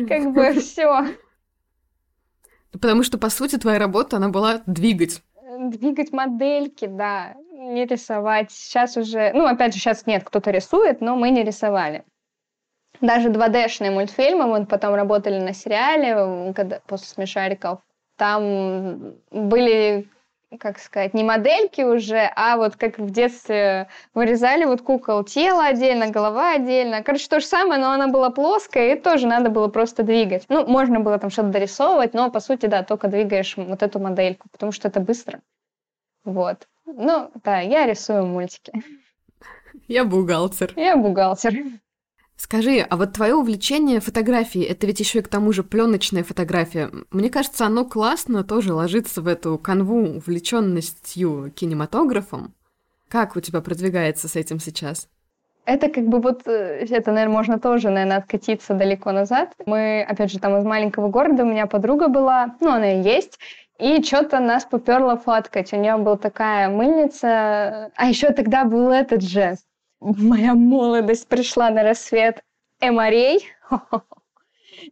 [0.08, 1.06] Как бы все.
[2.72, 5.22] Потому что, по сути, твоя работа, она была двигать.
[5.58, 7.34] Двигать модельки, да.
[7.52, 8.52] Не рисовать.
[8.52, 9.32] Сейчас уже...
[9.34, 12.04] Ну, опять же, сейчас нет, кто-то рисует, но мы не рисовали.
[13.00, 17.80] Даже 2D-шные мультфильмы, мы потом работали на сериале, когда, после «Смешариков»,
[18.18, 20.08] там были
[20.58, 26.10] как сказать, не модельки уже, а вот как в детстве вырезали вот кукол тело отдельно,
[26.10, 27.02] голова отдельно.
[27.02, 30.46] Короче, то же самое, но она была плоская, и тоже надо было просто двигать.
[30.48, 34.48] Ну, можно было там что-то дорисовывать, но, по сути, да, только двигаешь вот эту модельку,
[34.50, 35.40] потому что это быстро.
[36.24, 36.66] Вот.
[36.86, 38.72] Ну, да, я рисую мультики.
[39.86, 40.72] Я бухгалтер.
[40.76, 41.54] Я бухгалтер.
[42.38, 46.88] Скажи, а вот твое увлечение фотографией, это ведь еще и к тому же пленочная фотография.
[47.10, 52.54] Мне кажется, оно классно тоже ложится в эту канву увлеченностью кинематографом.
[53.08, 55.08] Как у тебя продвигается с этим сейчас?
[55.64, 59.54] Это как бы вот, э, это, наверное, можно тоже, наверное, откатиться далеко назад.
[59.66, 63.38] Мы, опять же, там из маленького города, у меня подруга была, ну, она и есть,
[63.78, 65.72] и что-то нас поперло фоткать.
[65.72, 67.90] У нее была такая мыльница.
[67.96, 69.56] А еще тогда был этот же.
[70.00, 72.42] Моя молодость пришла на рассвет.
[72.80, 73.48] Эморей.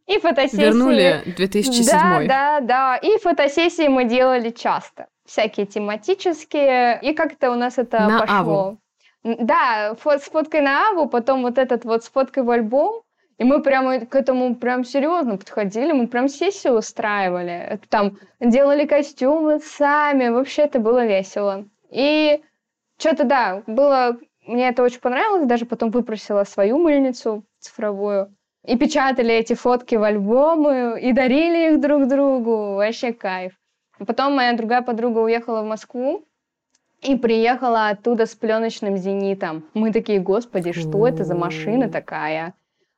[0.07, 0.65] И фотосессии...
[0.65, 2.97] Вернули 2007 Да, да, да.
[2.97, 5.07] И фотосессии мы делали часто.
[5.25, 6.99] Всякие тематические.
[7.03, 8.37] И как-то у нас это на пошло.
[8.37, 8.79] Аву.
[9.23, 13.03] Да, фот, с фоткой на Аву, потом вот этот вот с фоткой в альбом.
[13.39, 17.79] И мы прямо к этому прям серьезно подходили, мы прям сессию устраивали.
[17.91, 21.67] Там делали костюмы сами, вообще это было весело.
[21.91, 22.41] И
[22.99, 24.17] что-то, да, было...
[24.47, 28.35] Мне это очень понравилось, даже потом выпросила свою мыльницу цифровую.
[28.65, 32.75] И печатали эти фотки в альбомы, и дарили их друг другу.
[32.75, 33.53] Вообще кайф.
[33.99, 36.25] Потом моя другая подруга уехала в Москву,
[37.03, 39.65] и приехала оттуда с пленочным зенитом.
[39.75, 42.55] Мы такие, господи, что это за машина такая?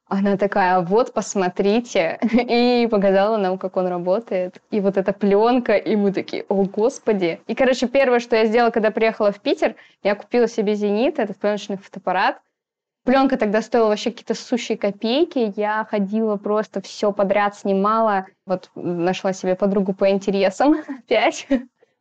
[0.09, 2.19] Она такая, вот, посмотрите.
[2.33, 4.61] И показала нам, как он работает.
[4.71, 7.41] И вот эта пленка, и мы такие, о, господи.
[7.47, 11.37] И, короче, первое, что я сделала, когда приехала в Питер, я купила себе «Зенит», этот
[11.37, 12.41] пленочный фотоаппарат.
[13.05, 15.53] Пленка тогда стоила вообще какие-то сущие копейки.
[15.57, 18.27] Я ходила просто все подряд снимала.
[18.47, 21.47] Вот нашла себе подругу по интересам опять.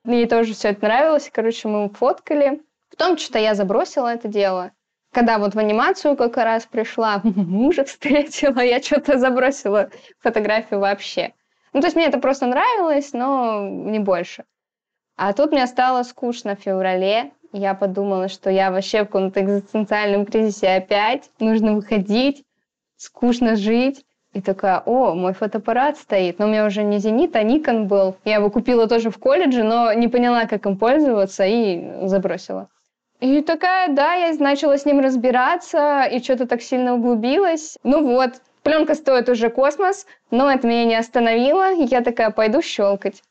[0.04, 1.30] Мне тоже все это нравилось.
[1.32, 2.62] Короче, мы фоткали.
[2.90, 4.72] Потом что-то я забросила это дело.
[5.18, 11.34] Когда вот в анимацию как раз пришла, мужа встретила, я что-то забросила фотографию вообще.
[11.74, 14.44] Ну, то есть мне это просто нравилось, но не больше.
[15.16, 17.32] А тут мне стало скучно в феврале.
[17.52, 21.32] Я подумала, что я вообще в каком-то экзистенциальном кризисе опять.
[21.40, 22.44] Нужно выходить,
[22.96, 24.06] скучно жить.
[24.34, 26.38] И такая, о, мой фотоаппарат стоит.
[26.38, 28.18] Но у меня уже не Зенит, а Никон был.
[28.24, 32.70] Я его купила тоже в колледже, но не поняла, как им пользоваться, и забросила.
[33.20, 37.78] И такая, да, я начала с ним разбираться, и что-то так сильно углубилась.
[37.84, 41.74] Ну вот, пленка стоит уже космос, но это меня не остановило.
[41.74, 43.24] Я такая, пойду щелкать.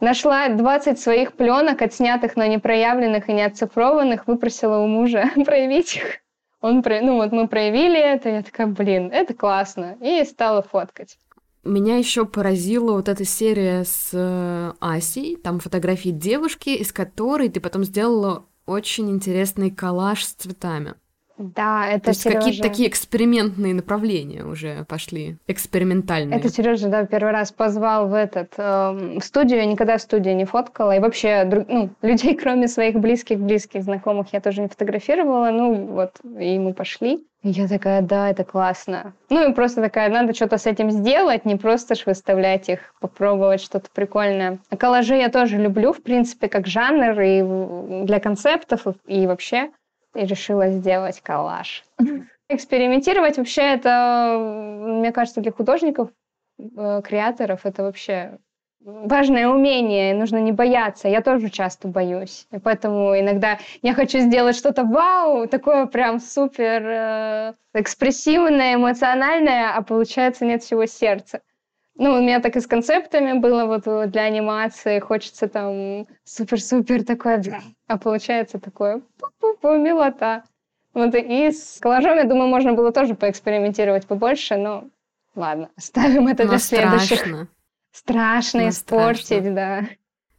[0.00, 5.96] Нашла 20 своих пленок, отснятых, но не проявленных и не оцифрованных, выпросила у мужа проявить
[5.96, 6.20] их.
[6.62, 9.96] Он, ну вот мы проявили это, я такая, блин, это классно.
[10.00, 11.18] И стала фоткать.
[11.62, 17.60] Меня еще поразила вот эта серия с э, Асей, там фотографии девушки, из которой ты
[17.60, 20.94] потом сделала очень интересный коллаж с цветами.
[21.40, 22.38] Да, это То есть Сережа...
[22.38, 26.38] какие-то такие экспериментные направления уже пошли, экспериментальные.
[26.38, 29.60] Это Сережа, да, первый раз позвал в этот э, в студию.
[29.60, 30.94] Я никогда в студии не фоткала.
[30.94, 35.50] И вообще, друг, ну, людей, кроме своих близких-близких знакомых, я тоже не фотографировала.
[35.50, 37.24] Ну, вот, и мы пошли.
[37.42, 39.14] И я такая, да, это классно.
[39.30, 43.62] Ну, и просто такая, надо что-то с этим сделать, не просто ж выставлять их, попробовать
[43.62, 44.58] что-то прикольное.
[44.68, 49.70] А коллажи я тоже люблю, в принципе, как жанр и для концептов, и вообще
[50.14, 51.84] и решила сделать коллаж.
[52.48, 56.10] Экспериментировать вообще это, мне кажется, для художников,
[56.58, 58.38] э, креаторов это вообще
[58.80, 61.08] важное умение, нужно не бояться.
[61.08, 62.46] Я тоже часто боюсь.
[62.50, 69.82] И поэтому иногда я хочу сделать что-то вау, такое прям супер э, экспрессивное, эмоциональное, а
[69.82, 71.40] получается нет всего сердца.
[71.96, 75.00] Ну, у меня так и с концептами было вот для анимации.
[75.00, 77.42] Хочется там супер-супер такое,
[77.86, 80.44] а получается такое пу-пу-пу, милота.
[80.94, 84.88] Вот и с коллажом, я думаю, можно было тоже поэкспериментировать побольше, но
[85.34, 87.18] ладно, оставим это но для следующих.
[87.18, 87.48] Страшно.
[87.92, 89.54] Страшно но испортить, страшно.
[89.54, 89.84] да.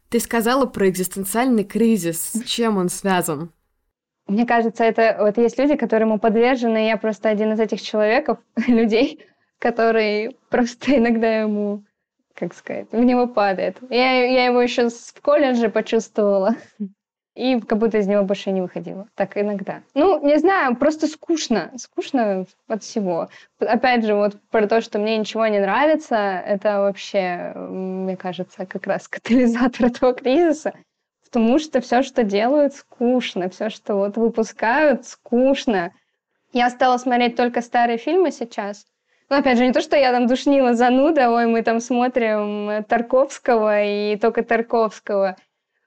[0.09, 2.31] Ты сказала про экзистенциальный кризис.
[2.33, 3.51] С чем он связан?
[4.27, 8.39] Мне кажется, это вот есть люди, которые ему подвержены, я просто один из этих человеков,
[8.67, 9.25] людей,
[9.61, 11.83] который просто иногда ему,
[12.33, 13.77] как сказать, в него падает.
[13.89, 16.55] Я, я его еще в колледже почувствовала.
[17.33, 19.07] И как будто из него больше не выходила.
[19.15, 19.83] Так иногда.
[19.93, 21.71] Ну, не знаю, просто скучно.
[21.77, 23.29] Скучно от всего.
[23.57, 28.85] Опять же, вот про то, что мне ничего не нравится, это вообще, мне кажется, как
[28.85, 30.73] раз катализатор этого кризиса.
[31.23, 33.49] Потому что все, что делают, скучно.
[33.49, 35.93] Все, что вот выпускают, скучно.
[36.51, 38.85] Я стала смотреть только старые фильмы сейчас.
[39.31, 43.81] Ну, опять же, не то, что я там душнила зануда, ой, мы там смотрим Тарковского
[43.81, 45.37] и только Тарковского.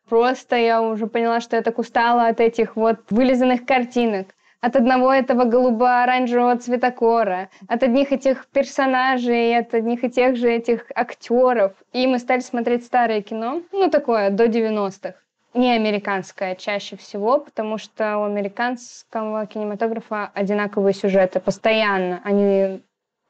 [0.09, 4.29] Просто я уже поняла, что я так устала от этих вот вылизанных картинок,
[4.63, 10.87] от одного этого голубо-оранжевого цветокора, от одних этих персонажей, от одних и тех же этих
[10.95, 11.73] актеров.
[11.93, 15.17] И мы стали смотреть старое кино, ну, такое, до 90-х.
[15.53, 22.23] Не американское чаще всего, потому что у американского кинематографа одинаковые сюжеты постоянно.
[22.25, 22.81] Они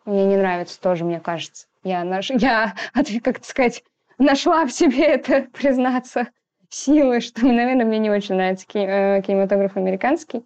[0.05, 1.67] мне не нравится тоже, мне кажется.
[1.83, 2.31] Я, наш...
[2.31, 2.75] я
[3.23, 3.83] как сказать,
[4.19, 6.29] нашла в себе это, признаться,
[6.69, 8.67] силы, что, наверное, мне не очень нравится.
[8.75, 10.45] Э, кинематограф американский.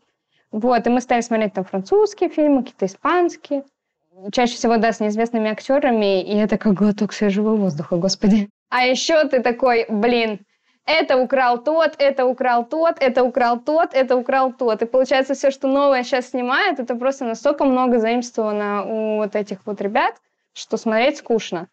[0.51, 3.65] Вот, и мы стали смотреть там французские фильмы, какие-то испанские.
[4.33, 8.49] Чаще всего, да, с неизвестными актерами, и это как глоток свежего воздуха, господи.
[8.71, 10.41] А еще ты такой, блин,
[10.89, 14.83] это украл тот, это украл тот, это украл тот, это украл тот.
[14.83, 19.59] И получается, все, что новое сейчас снимают, это просто настолько много заимствовано у вот этих
[19.67, 20.15] вот ребят,
[20.55, 21.69] что смотреть скучно.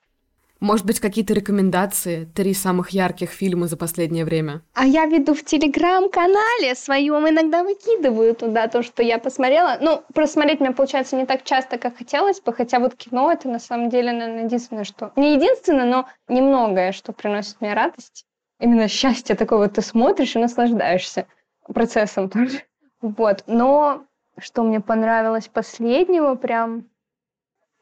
[0.59, 2.25] Может быть, какие-то рекомендации?
[2.33, 4.61] Три самых ярких фильма за последнее время?
[4.73, 9.77] А я веду в телеграм-канале своем, иногда выкидываю туда то, что я посмотрела.
[9.81, 13.59] Ну, просмотреть мне получается не так часто, как хотелось бы, хотя вот кино это на
[13.59, 15.11] самом деле, наверное, единственное, что...
[15.15, 18.25] Не единственное, но немногое, что приносит мне радость
[18.59, 21.27] именно счастье такое, вот ты смотришь и наслаждаешься
[21.73, 22.61] процессом тоже.
[23.01, 24.03] Вот, но
[24.37, 26.85] что мне понравилось последнего прям...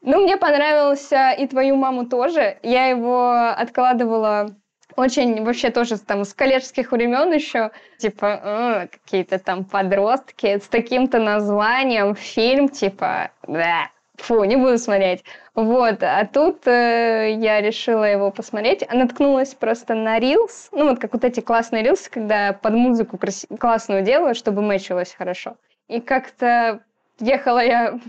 [0.02, 2.58] Ну, мне понравился и твою маму тоже.
[2.62, 4.54] Я его откладывала
[4.96, 11.18] очень вообще тоже там с коллежских времен еще, типа, э, какие-то там подростки с таким-то
[11.18, 15.24] названием, фильм, типа, да, фу, не буду смотреть.
[15.54, 20.98] Вот, а тут э, я решила его посмотреть, а наткнулась просто на рилс, ну вот
[20.98, 23.46] как вот эти классные рилсы, когда под музыку крас...
[23.60, 25.56] классную делают, чтобы мэчилось хорошо.
[25.86, 26.80] И как-то
[27.20, 28.00] ехала я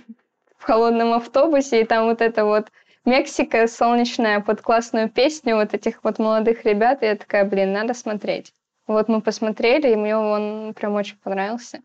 [0.57, 2.71] в холодном автобусе, и там вот это вот
[3.05, 7.93] Мексика солнечная под классную песню вот этих вот молодых ребят, и я такая, блин, надо
[7.93, 8.51] смотреть.
[8.87, 11.81] Вот мы посмотрели, и мне он прям очень понравился.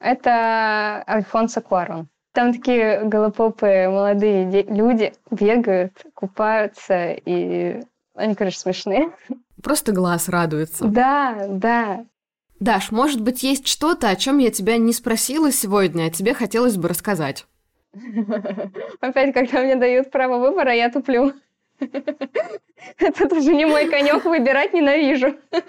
[0.00, 2.08] Это Альфонсо Куарон.
[2.38, 7.80] Там такие голопопые молодые люди бегают, купаются, и
[8.14, 9.10] они, конечно, смешные.
[9.60, 10.84] Просто глаз радуется.
[10.84, 12.04] Да, да.
[12.60, 16.76] Даш, может быть, есть что-то, о чем я тебя не спросила сегодня, а тебе хотелось
[16.76, 17.44] бы рассказать?
[19.00, 21.32] Опять, когда мне дают право выбора, я туплю.
[21.80, 25.34] Это тоже не мой конек, выбирать ненавижу.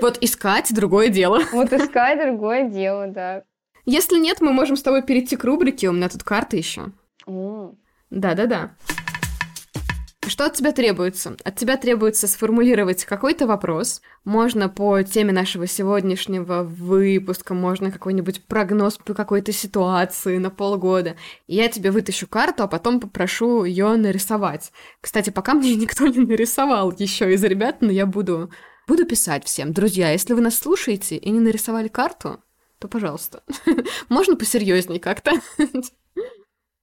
[0.00, 1.40] Вот искать другое дело.
[1.52, 3.42] Вот искать другое дело, да.
[3.90, 5.88] Если нет, мы можем с тобой перейти к рубрике.
[5.88, 6.92] У меня тут карты еще.
[8.10, 8.76] Да-да-да.
[10.26, 11.38] Что от тебя требуется?
[11.42, 14.02] От тебя требуется сформулировать какой-то вопрос.
[14.26, 21.16] Можно по теме нашего сегодняшнего выпуска, можно какой-нибудь прогноз по какой-то ситуации на полгода.
[21.46, 24.70] Я тебе вытащу карту, а потом попрошу ее нарисовать.
[25.00, 28.50] Кстати, пока мне никто не нарисовал еще из ребят, но я буду,
[28.86, 29.72] буду писать всем.
[29.72, 32.42] Друзья, если вы нас слушаете и не нарисовали карту,
[32.78, 33.42] то пожалуйста.
[34.08, 35.32] Можно посерьезней как-то?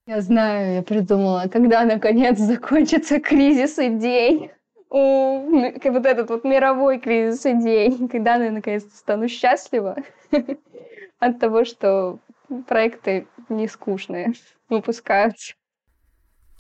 [0.08, 4.52] Я знаю, я придумала, когда наконец закончится кризис идей.
[4.90, 9.98] О, вот этот вот мировой кризис идей, когда я наконец-то стану счастлива
[11.20, 12.20] от того, что
[12.68, 14.34] проекты не скучные
[14.70, 15.56] выпускаются.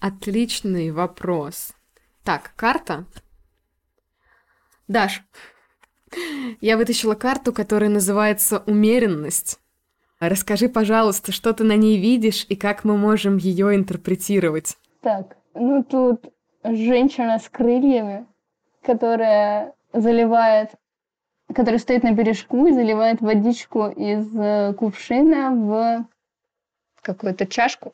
[0.01, 1.73] Отличный вопрос.
[2.23, 3.05] Так, карта.
[4.87, 5.23] Даш,
[6.61, 9.59] я вытащила карту, которая называется «Умеренность».
[10.19, 14.77] Расскажи, пожалуйста, что ты на ней видишь и как мы можем ее интерпретировать.
[15.01, 16.25] Так, ну тут
[16.63, 18.25] женщина с крыльями,
[18.81, 20.71] которая заливает,
[21.53, 26.05] которая стоит на бережку и заливает водичку из э, кувшина в
[27.01, 27.93] какую-то чашку.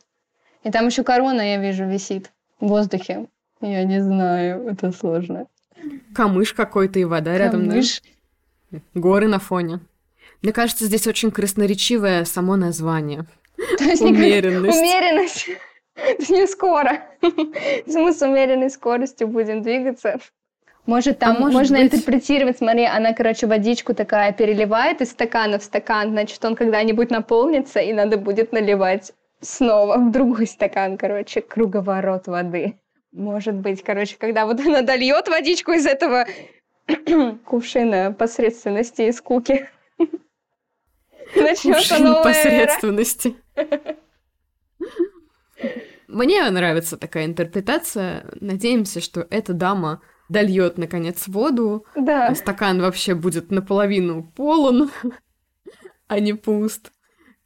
[0.64, 3.28] И там еще корона, я вижу, висит в воздухе.
[3.62, 5.48] Я не знаю, это сложно.
[6.14, 8.02] Камыш какой-то и вода рядом, Камыш.
[8.72, 8.80] да?
[8.94, 9.80] Горы на фоне.
[10.42, 13.26] Мне кажется, здесь очень красноречивое само название.
[14.00, 14.78] Умеренность.
[14.78, 15.50] Умеренность.
[16.30, 17.02] Не скоро.
[17.22, 20.20] Мы с умеренной скоростью будем двигаться.
[20.86, 21.94] Может, там а может можно быть...
[21.94, 27.80] интерпретировать, смотри, она, короче, водичку такая переливает из стакана в стакан, значит, он когда-нибудь наполнится,
[27.80, 32.80] и надо будет наливать снова в другой стакан, короче, круговорот воды.
[33.12, 36.26] Может быть, короче, когда вот она дольет водичку из этого
[37.46, 39.70] кувшина посредственности и скуки.
[41.36, 43.36] Начнется новая посредственности.
[46.08, 48.26] Мне нравится такая интерпретация.
[48.42, 51.86] Надеемся, что эта дама дольет наконец воду.
[51.96, 52.28] Да.
[52.28, 54.92] А стакан вообще будет наполовину полон,
[56.08, 56.92] а не пуст.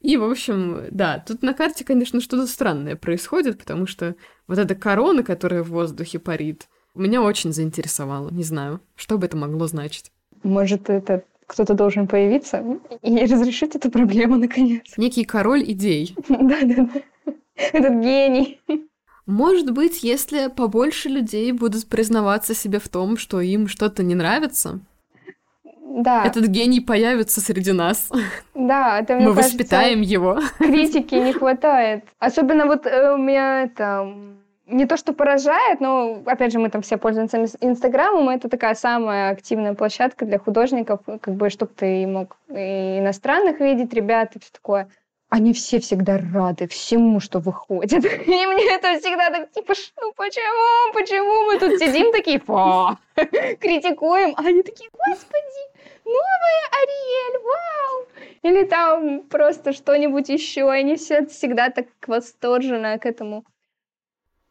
[0.00, 4.14] И, в общем, да, тут на карте, конечно, что-то странное происходит, потому что
[4.46, 8.30] вот эта корона, которая в воздухе парит, меня очень заинтересовала.
[8.30, 10.12] Не знаю, что бы это могло значить.
[10.42, 12.62] Может, это кто-то должен появиться
[13.02, 14.82] и разрешить эту проблему, наконец.
[14.96, 16.14] Некий король идей.
[16.28, 17.32] Да-да-да.
[17.56, 18.60] Этот гений.
[19.26, 24.80] Может быть, если побольше людей будут признаваться себе в том, что им что-то не нравится,
[25.96, 26.26] да.
[26.26, 28.10] Этот гений появится среди нас.
[28.54, 30.38] Да, это, мне Мы кажется, воспитаем его.
[30.58, 32.04] Критики не хватает.
[32.18, 34.06] Особенно вот э, у меня это
[34.66, 39.30] не то, что поражает, но, опять же, мы там все пользуемся Инстаграмом, это такая самая
[39.30, 44.50] активная площадка для художников, как бы, чтобы ты мог и иностранных видеть ребят и все
[44.52, 44.88] такое.
[45.30, 48.04] Они все всегда рады всему, что выходит.
[48.26, 52.38] И мне это всегда так, типа, ну почему, почему мы тут сидим такие,
[53.60, 55.75] критикуем, а они такие, господи,
[56.06, 58.06] новая Ариэль, вау!
[58.42, 60.70] Или там просто что-нибудь еще.
[60.70, 63.44] Они все всегда так восторженно к этому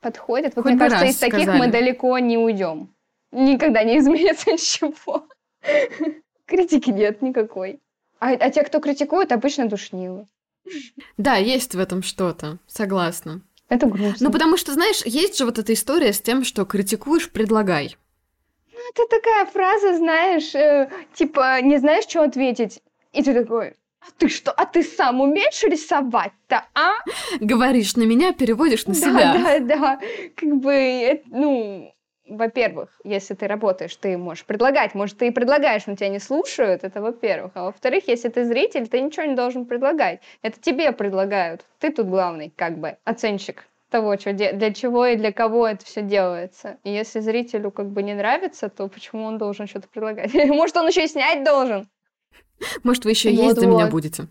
[0.02, 0.56] подходят.
[0.56, 1.60] Вот Хоть мне кажется, из таких сказали.
[1.60, 2.94] мы далеко не уйдем.
[3.32, 5.28] Никогда не изменится ничего.
[6.46, 7.80] Критики нет никакой.
[8.20, 10.28] А, а те, кто критикует, обычно душнилы.
[11.18, 13.42] Да, есть в этом что-то, согласна.
[13.68, 14.28] Это грустно.
[14.28, 17.98] Ну, потому что, знаешь, есть же вот эта история с тем, что критикуешь, предлагай.
[18.90, 22.82] Это такая фраза, знаешь, э, типа, не знаешь, что ответить.
[23.14, 26.92] И ты такой, а ты что, а ты сам умеешь рисовать-то, а?
[27.40, 29.34] Говоришь на меня, переводишь на да, себя.
[29.34, 30.00] Да, да, да.
[30.36, 31.94] Как бы, ну,
[32.28, 34.94] во-первых, если ты работаешь, ты можешь предлагать.
[34.94, 37.52] Может, ты и предлагаешь, но тебя не слушают, это во-первых.
[37.56, 40.22] А во-вторых, если ты зритель, ты ничего не должен предлагать.
[40.42, 41.66] Это тебе предлагают.
[41.80, 43.66] Ты тут главный, как бы, оценщик
[43.96, 46.78] того, что для чего и для кого это все делается.
[46.84, 50.34] И если зрителю как бы не нравится, то почему он должен что-то предлагать?
[50.48, 51.88] Может, он еще и снять должен?
[52.84, 54.28] Может, вы еще вот, есть за меня будете.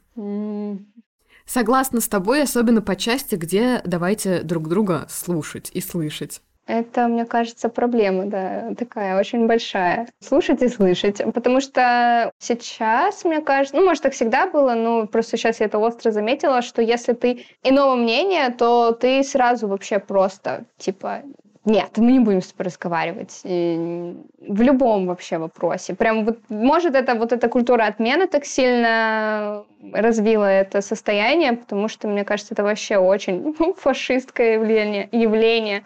[1.46, 6.42] Согласна с тобой, особенно по части, где давайте друг друга слушать и слышать.
[6.66, 10.08] Это, мне кажется, проблема, да, такая очень большая.
[10.20, 11.20] Слушать и слышать.
[11.34, 15.78] Потому что сейчас, мне кажется, ну, может, так всегда было, но просто сейчас я это
[15.78, 21.22] остро заметила, что если ты иного мнения, то ты сразу вообще просто, типа,
[21.66, 23.40] нет, мы не будем с тобой разговаривать.
[23.44, 25.94] И в любом вообще вопросе.
[25.94, 32.06] Прям вот, может, это вот эта культура отмены так сильно развила это состояние, потому что,
[32.06, 35.08] мне кажется, это вообще очень фашистское явление.
[35.10, 35.82] явление.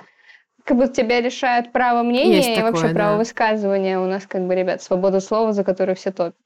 [0.69, 2.95] Как будто тебя решают право мнения Есть и такое, вообще да.
[2.95, 3.99] право высказывания.
[3.99, 6.37] У нас, как бы, ребят, свобода слова, за которую все топят.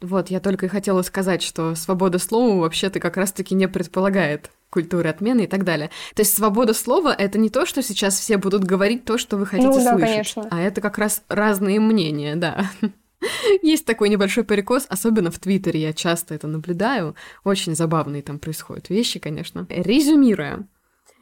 [0.00, 5.08] Вот, я только и хотела сказать, что свобода слова вообще-то как раз-таки не предполагает культуры
[5.08, 5.90] отмены и так далее.
[6.16, 9.46] То есть свобода слова— это не то, что сейчас все будут говорить то, что вы
[9.46, 10.48] хотите ну, да, слышать, конечно.
[10.50, 12.64] а это как раз разные мнения, да.
[13.62, 17.14] Есть такой небольшой перекос, особенно в Твиттере я часто это наблюдаю.
[17.44, 19.66] Очень забавные там происходят вещи, конечно.
[19.68, 20.66] Резюмируя,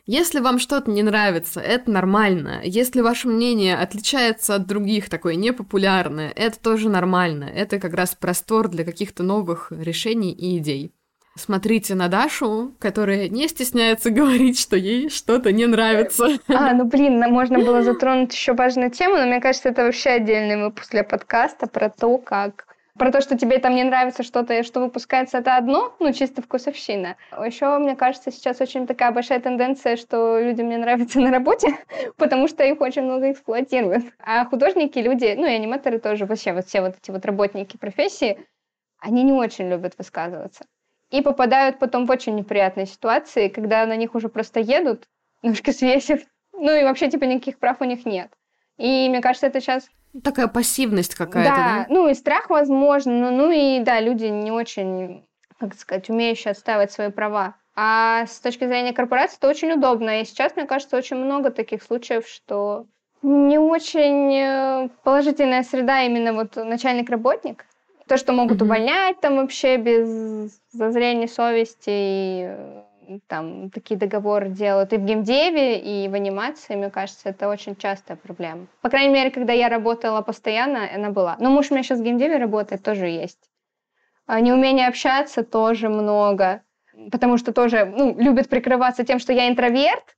[0.09, 2.62] если вам что-то не нравится, это нормально.
[2.64, 7.44] Если ваше мнение отличается от других, такое непопулярное, это тоже нормально.
[7.44, 10.94] Это как раз простор для каких-то новых решений и идей.
[11.36, 16.38] Смотрите на Дашу, которая не стесняется говорить, что ей что-то не нравится.
[16.48, 20.56] А, ну блин, можно было затронуть еще важную тему, но мне кажется, это вообще отдельный
[20.56, 22.68] выпуск для подкаста про то, как
[22.99, 27.16] про то, что тебе там не нравится что-то, что выпускается, это одно, ну, чисто вкусовщина.
[27.44, 31.76] Еще, мне кажется, сейчас очень такая большая тенденция, что людям не нравится на работе,
[32.16, 34.05] потому что их очень много эксплуатируют.
[34.18, 38.46] А художники, люди, ну, и аниматоры тоже, вообще вот все вот эти вот работники профессии,
[38.99, 40.66] они не очень любят высказываться.
[41.11, 45.05] И попадают потом в очень неприятные ситуации, когда на них уже просто едут,
[45.42, 46.22] немножко свесив,
[46.53, 48.30] ну и вообще, типа, никаких прав у них нет.
[48.76, 49.88] И мне кажется, это сейчас
[50.22, 51.56] Такая пассивность какая-то, да?
[51.56, 55.24] Да, ну и страх, возможно, ну, ну и да, люди не очень,
[55.61, 57.54] как сказать, умеющие отстаивать свои права.
[57.76, 60.20] А с точки зрения корпорации это очень удобно.
[60.20, 62.86] И сейчас, мне кажется, очень много таких случаев, что
[63.22, 67.66] не очень э, положительная среда именно вот начальник-работник.
[68.09, 68.64] То, что могут mm-hmm.
[68.64, 72.78] увольнять там вообще без зазрения совести и э,
[73.26, 78.16] там такие договоры делают и в геймдеве, и в анимации, мне кажется, это очень частая
[78.16, 78.66] проблема.
[78.82, 81.36] По крайней мере, когда я работала постоянно, она была.
[81.40, 83.50] Но муж у меня сейчас в геймдеве работает, тоже есть.
[84.26, 86.62] А неумение общаться тоже много,
[87.11, 90.16] потому что тоже ну, любят прикрываться тем, что я интроверт.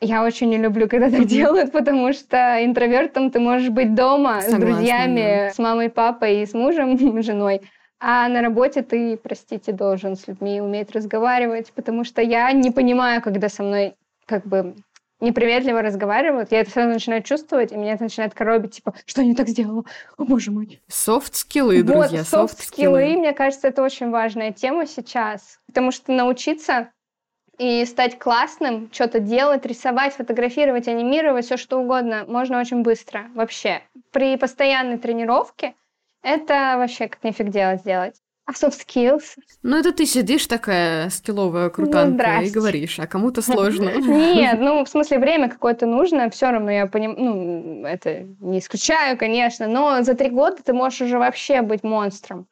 [0.00, 4.50] Я очень не люблю, когда так делают, потому что интровертом ты можешь быть дома Согласна,
[4.50, 5.50] с друзьями, да.
[5.50, 7.62] с мамой, папой и с мужем, женой.
[7.98, 13.22] А на работе ты, простите, должен с людьми уметь разговаривать, потому что я не понимаю,
[13.22, 13.94] когда со мной
[14.26, 14.74] как бы
[15.20, 19.28] неприветливо разговаривают, я это сразу начинаю чувствовать, и меня это начинает коробить, типа, что я
[19.28, 19.84] не так сделала?
[20.18, 20.82] О, боже мой.
[20.88, 26.90] Софт-скиллы, друзья, вот, софт-скиллы, мне кажется, это очень важная тема сейчас, потому что научиться
[27.56, 33.80] и стать классным, что-то делать, рисовать, фотографировать, анимировать, все что угодно, можно очень быстро, вообще.
[34.12, 35.74] При постоянной тренировке–
[36.26, 38.16] это вообще как нифиг делать сделать.
[38.46, 39.36] А soft skills?
[39.64, 43.90] Ну, это ты сидишь такая скилловая крутанка ну, и говоришь, а кому-то сложно.
[43.96, 49.18] Нет, ну, в смысле, время какое-то нужно, все равно я понимаю, ну, это не исключаю,
[49.18, 52.46] конечно, но за три года ты можешь уже вообще быть монстром.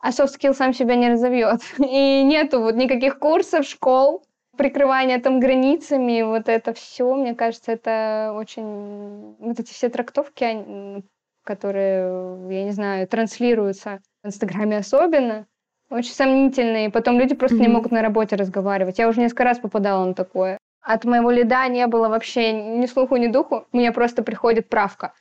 [0.00, 1.60] А soft skill сам себя не разовьет.
[1.78, 4.24] И нету вот никаких курсов, школ,
[4.56, 9.36] прикрывание там границами, вот это все, мне кажется, это очень...
[9.38, 11.04] Вот эти все трактовки, они,
[11.44, 15.46] которые, я не знаю, транслируются в Инстаграме особенно,
[15.90, 16.90] очень сомнительные.
[16.90, 17.60] Потом люди просто mm-hmm.
[17.60, 18.98] не могут на работе разговаривать.
[18.98, 20.58] Я уже несколько раз попадала на такое.
[20.80, 23.66] От моего лида не было вообще ни слуху, ни духу.
[23.72, 25.12] Мне просто приходит правка.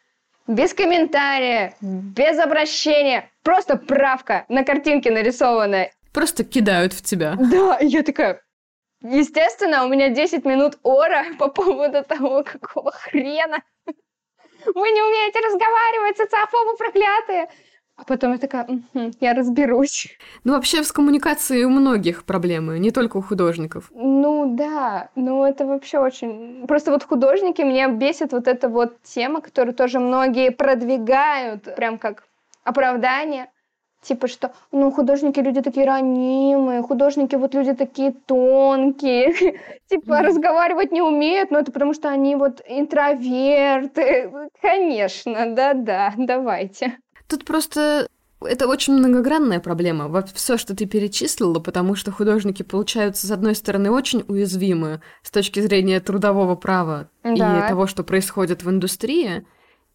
[0.47, 3.29] Без комментария, без обращения.
[3.43, 5.91] Просто правка на картинке нарисованная.
[6.11, 7.35] Просто кидают в тебя.
[7.37, 8.41] Да, я такая,
[9.03, 13.61] Естественно, у меня 10 минут ора по поводу того, какого хрена
[14.65, 17.49] вы не умеете разговаривать, социофобы проклятые.
[17.95, 20.17] А потом я такая, угу, я разберусь.
[20.43, 23.91] Ну, вообще, с коммуникацией у многих проблемы, не только у художников.
[23.93, 26.65] Ну, да, ну, это вообще очень...
[26.67, 32.23] Просто вот художники, меня бесит вот эта вот тема, которую тоже многие продвигают, прям как
[32.63, 33.49] оправдание.
[34.03, 39.33] Типа, что, ну, художники люди такие ранимые, художники вот люди такие тонкие,
[39.89, 44.31] типа, разговаривать не умеют, но это потому что они вот интроверты.
[44.61, 46.97] Конечно, да-да, давайте.
[47.27, 48.07] Тут просто
[48.45, 50.07] это очень многогранная проблема.
[50.07, 55.31] Вот все, что ты перечислила, потому что художники получаются, с одной стороны, очень уязвимы с
[55.31, 57.65] точки зрения трудового права да.
[57.65, 59.45] и того, что происходит в индустрии.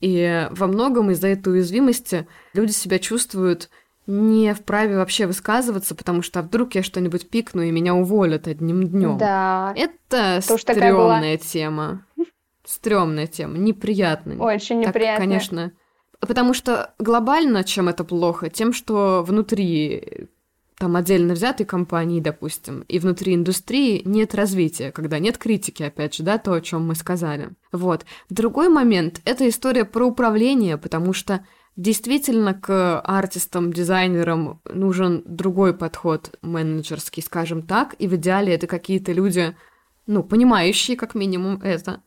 [0.01, 3.69] И во многом из-за этой уязвимости люди себя чувствуют
[4.09, 8.89] не вправе вообще высказываться, потому что а вдруг я что-нибудь пикну и меня уволят одним
[8.89, 9.19] днем.
[9.19, 9.75] Да.
[9.77, 12.07] Это стрёмная тема.
[12.65, 14.39] Стрёмная тема, неприятная.
[14.39, 15.17] Очень неприятная.
[15.17, 15.73] Так, конечно.
[16.21, 18.49] Потому что глобально чем это плохо?
[18.49, 20.29] Тем, что внутри
[20.79, 26.23] там отдельно взятой компании, допустим, и внутри индустрии нет развития, когда нет критики, опять же,
[26.23, 27.51] да, то, о чем мы сказали.
[27.73, 28.07] Вот.
[28.31, 31.45] Другой момент— это история про управление, потому что
[31.79, 39.13] Действительно, к артистам, дизайнерам нужен другой подход менеджерский, скажем так, и в идеале это какие-то
[39.13, 39.55] люди,
[40.09, 42.03] ну, понимающие как минимум это.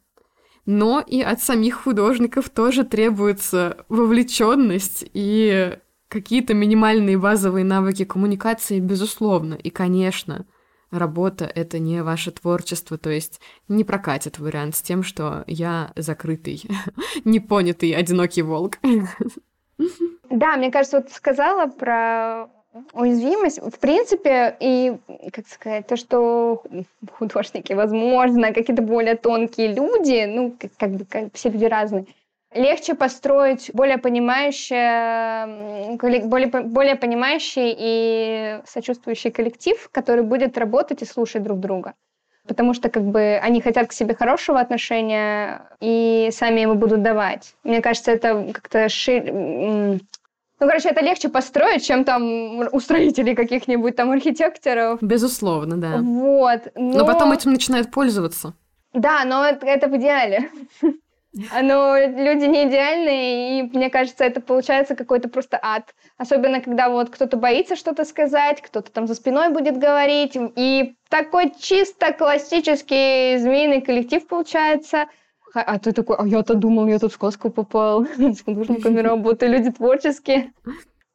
[0.66, 5.78] Но и от самих художников тоже требуется вовлеченность и
[6.10, 9.54] какие-то минимальные базовые навыки коммуникации, безусловно.
[9.54, 10.46] И, конечно,
[10.92, 16.62] работа— это не ваше творчество, то есть не прокатит вариант с тем, что я закрытый,
[17.24, 18.78] непонятый, одинокий волк.
[20.30, 22.48] Да, мне кажется, вот сказала про
[22.94, 23.60] уязвимость.
[23.60, 24.98] В принципе, и,
[25.32, 26.64] как сказать, то, что
[27.12, 32.06] художники, возможно, какие-то более тонкие люди, ну, как, как бы как, все люди разные,
[32.54, 34.78] легче построить более понимающий,
[35.98, 41.94] более, более понимающий и сочувствующий коллектив, который будет работать и слушать друг друга
[42.48, 47.56] потому что как бы они хотят к себе хорошего отношения и сами его будут давать.
[47.64, 49.32] Мне кажется, это как-то шире...
[49.34, 55.02] Ну, короче, это легче построить, чем там у строителей каких-нибудь там архитекторов.
[55.02, 55.98] Безусловно, да.
[55.98, 56.62] Вот.
[56.76, 58.54] Но, но потом этим начинают пользоваться.
[58.94, 60.50] Да, но это, это в идеале.
[61.34, 65.96] Но люди не идеальные, и мне кажется, это получается какой-то просто ад.
[66.18, 71.54] Особенно, когда вот кто-то боится что-то сказать, кто-то там за спиной будет говорить, и такой
[71.58, 75.06] чисто классический змеиный коллектив получается.
[75.54, 79.72] А ты такой, а я-то думал, я тут в сказку попал, с художниками работаю, люди
[79.72, 80.52] творческие.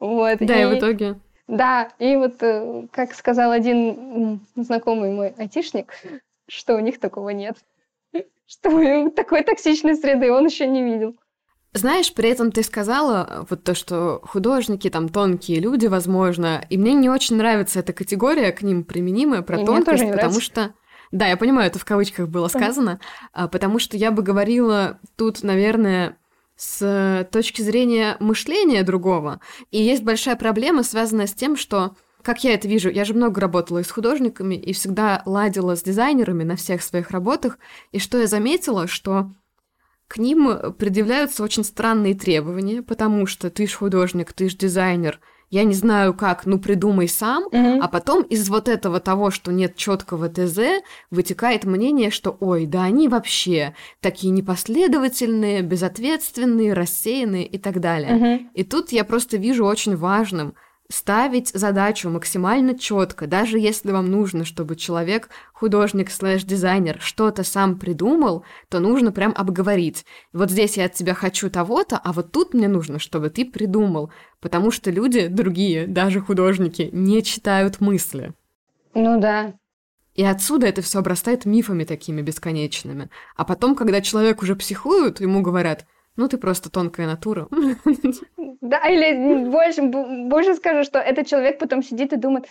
[0.01, 0.39] Вот.
[0.41, 1.17] Да, и, и в итоге.
[1.47, 5.93] Да, и вот, э, как сказал один знакомый мой айтишник,
[6.49, 7.59] что у них такого нет
[8.47, 11.17] что такой токсичной среды он еще не видел.
[11.73, 16.79] Знаешь, при этом ты сказала э, вот то, что художники там тонкие люди, возможно, и
[16.79, 20.41] мне не очень нравится эта категория к ним применимая про и тонкость, потому нравится.
[20.41, 20.75] что
[21.13, 22.99] да, я понимаю, это в кавычках было сказано,
[23.33, 26.19] а, потому что я бы говорила тут, наверное,
[26.57, 29.41] с точки зрения мышления другого.
[29.71, 31.95] И есть большая проблема, связанная с тем, что
[32.27, 35.83] как я это вижу, я же много работала и с художниками, и всегда ладила с
[35.85, 37.57] дизайнерами на всех своих работах,
[37.93, 39.31] и что я заметила, что
[40.09, 45.21] к ним предъявляются очень странные требования, потому что ты ж художник, ты ж дизайнер,
[45.51, 47.79] я не знаю как, ну придумай сам, mm-hmm.
[47.81, 52.83] а потом из вот этого того, что нет четкого ТЗ, вытекает мнение, что ой, да
[52.83, 58.11] они вообще такие непоследовательные, безответственные, рассеянные и так далее.
[58.11, 58.47] Mm-hmm.
[58.55, 60.55] И тут я просто вижу очень важным
[60.89, 68.45] ставить задачу максимально четко, даже если вам нужно, чтобы человек, художник слэш-дизайнер, что-то сам придумал,
[68.69, 70.05] то нужно прям обговорить.
[70.33, 74.11] Вот здесь я от тебя хочу того-то, а вот тут мне нужно, чтобы ты придумал,
[74.41, 78.33] потому что люди другие, даже художники, не читают мысли.
[78.95, 79.55] Ну да.
[80.15, 83.11] И отсюда это все обрастает мифами такими бесконечными.
[83.37, 85.87] А потом, когда человек уже психует, ему говорят–
[86.17, 87.49] ну, ты просто тонкая натура.
[88.61, 92.47] Да, или больше, больше скажу, что этот человек потом сидит и думает,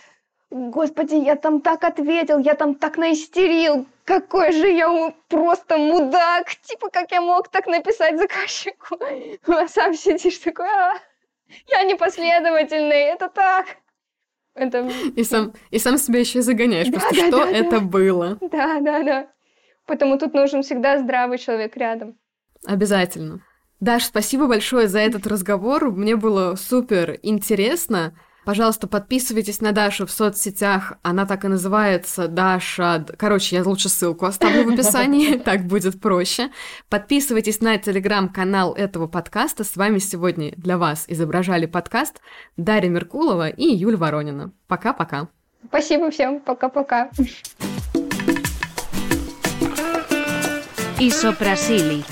[0.50, 6.90] господи, я там так ответил, я там так наистерил, какой же я просто мудак, типа,
[6.90, 8.98] как я мог так написать заказчику?
[9.46, 10.94] А сам сидишь такой, а,
[11.68, 13.66] я непоследовательный, это так.
[14.54, 14.88] Это...
[15.16, 17.80] И, сам, и сам себя еще загоняешь, да, просто да, что да, это да.
[17.80, 18.38] было.
[18.40, 19.28] Да, да, да.
[19.86, 22.18] Поэтому тут нужен всегда здравый человек рядом.
[22.64, 23.40] Обязательно.
[23.80, 25.90] Даш, спасибо большое за этот разговор.
[25.90, 28.14] Мне было супер интересно.
[28.46, 30.94] Пожалуйста, подписывайтесь на Дашу в соцсетях.
[31.02, 33.04] Она так и называется Даша.
[33.18, 36.50] Короче, я лучше ссылку оставлю в описании, так будет проще.
[36.88, 39.64] Подписывайтесь на телеграм-канал этого подкаста.
[39.64, 42.20] С вами сегодня для вас изображали подкаст
[42.56, 44.52] Дарья Меркулова и Юль Воронина.
[44.68, 45.28] Пока-пока.
[45.68, 46.38] Спасибо всем.
[46.38, 47.10] Пока-пока.
[50.98, 52.04] Isoprazili.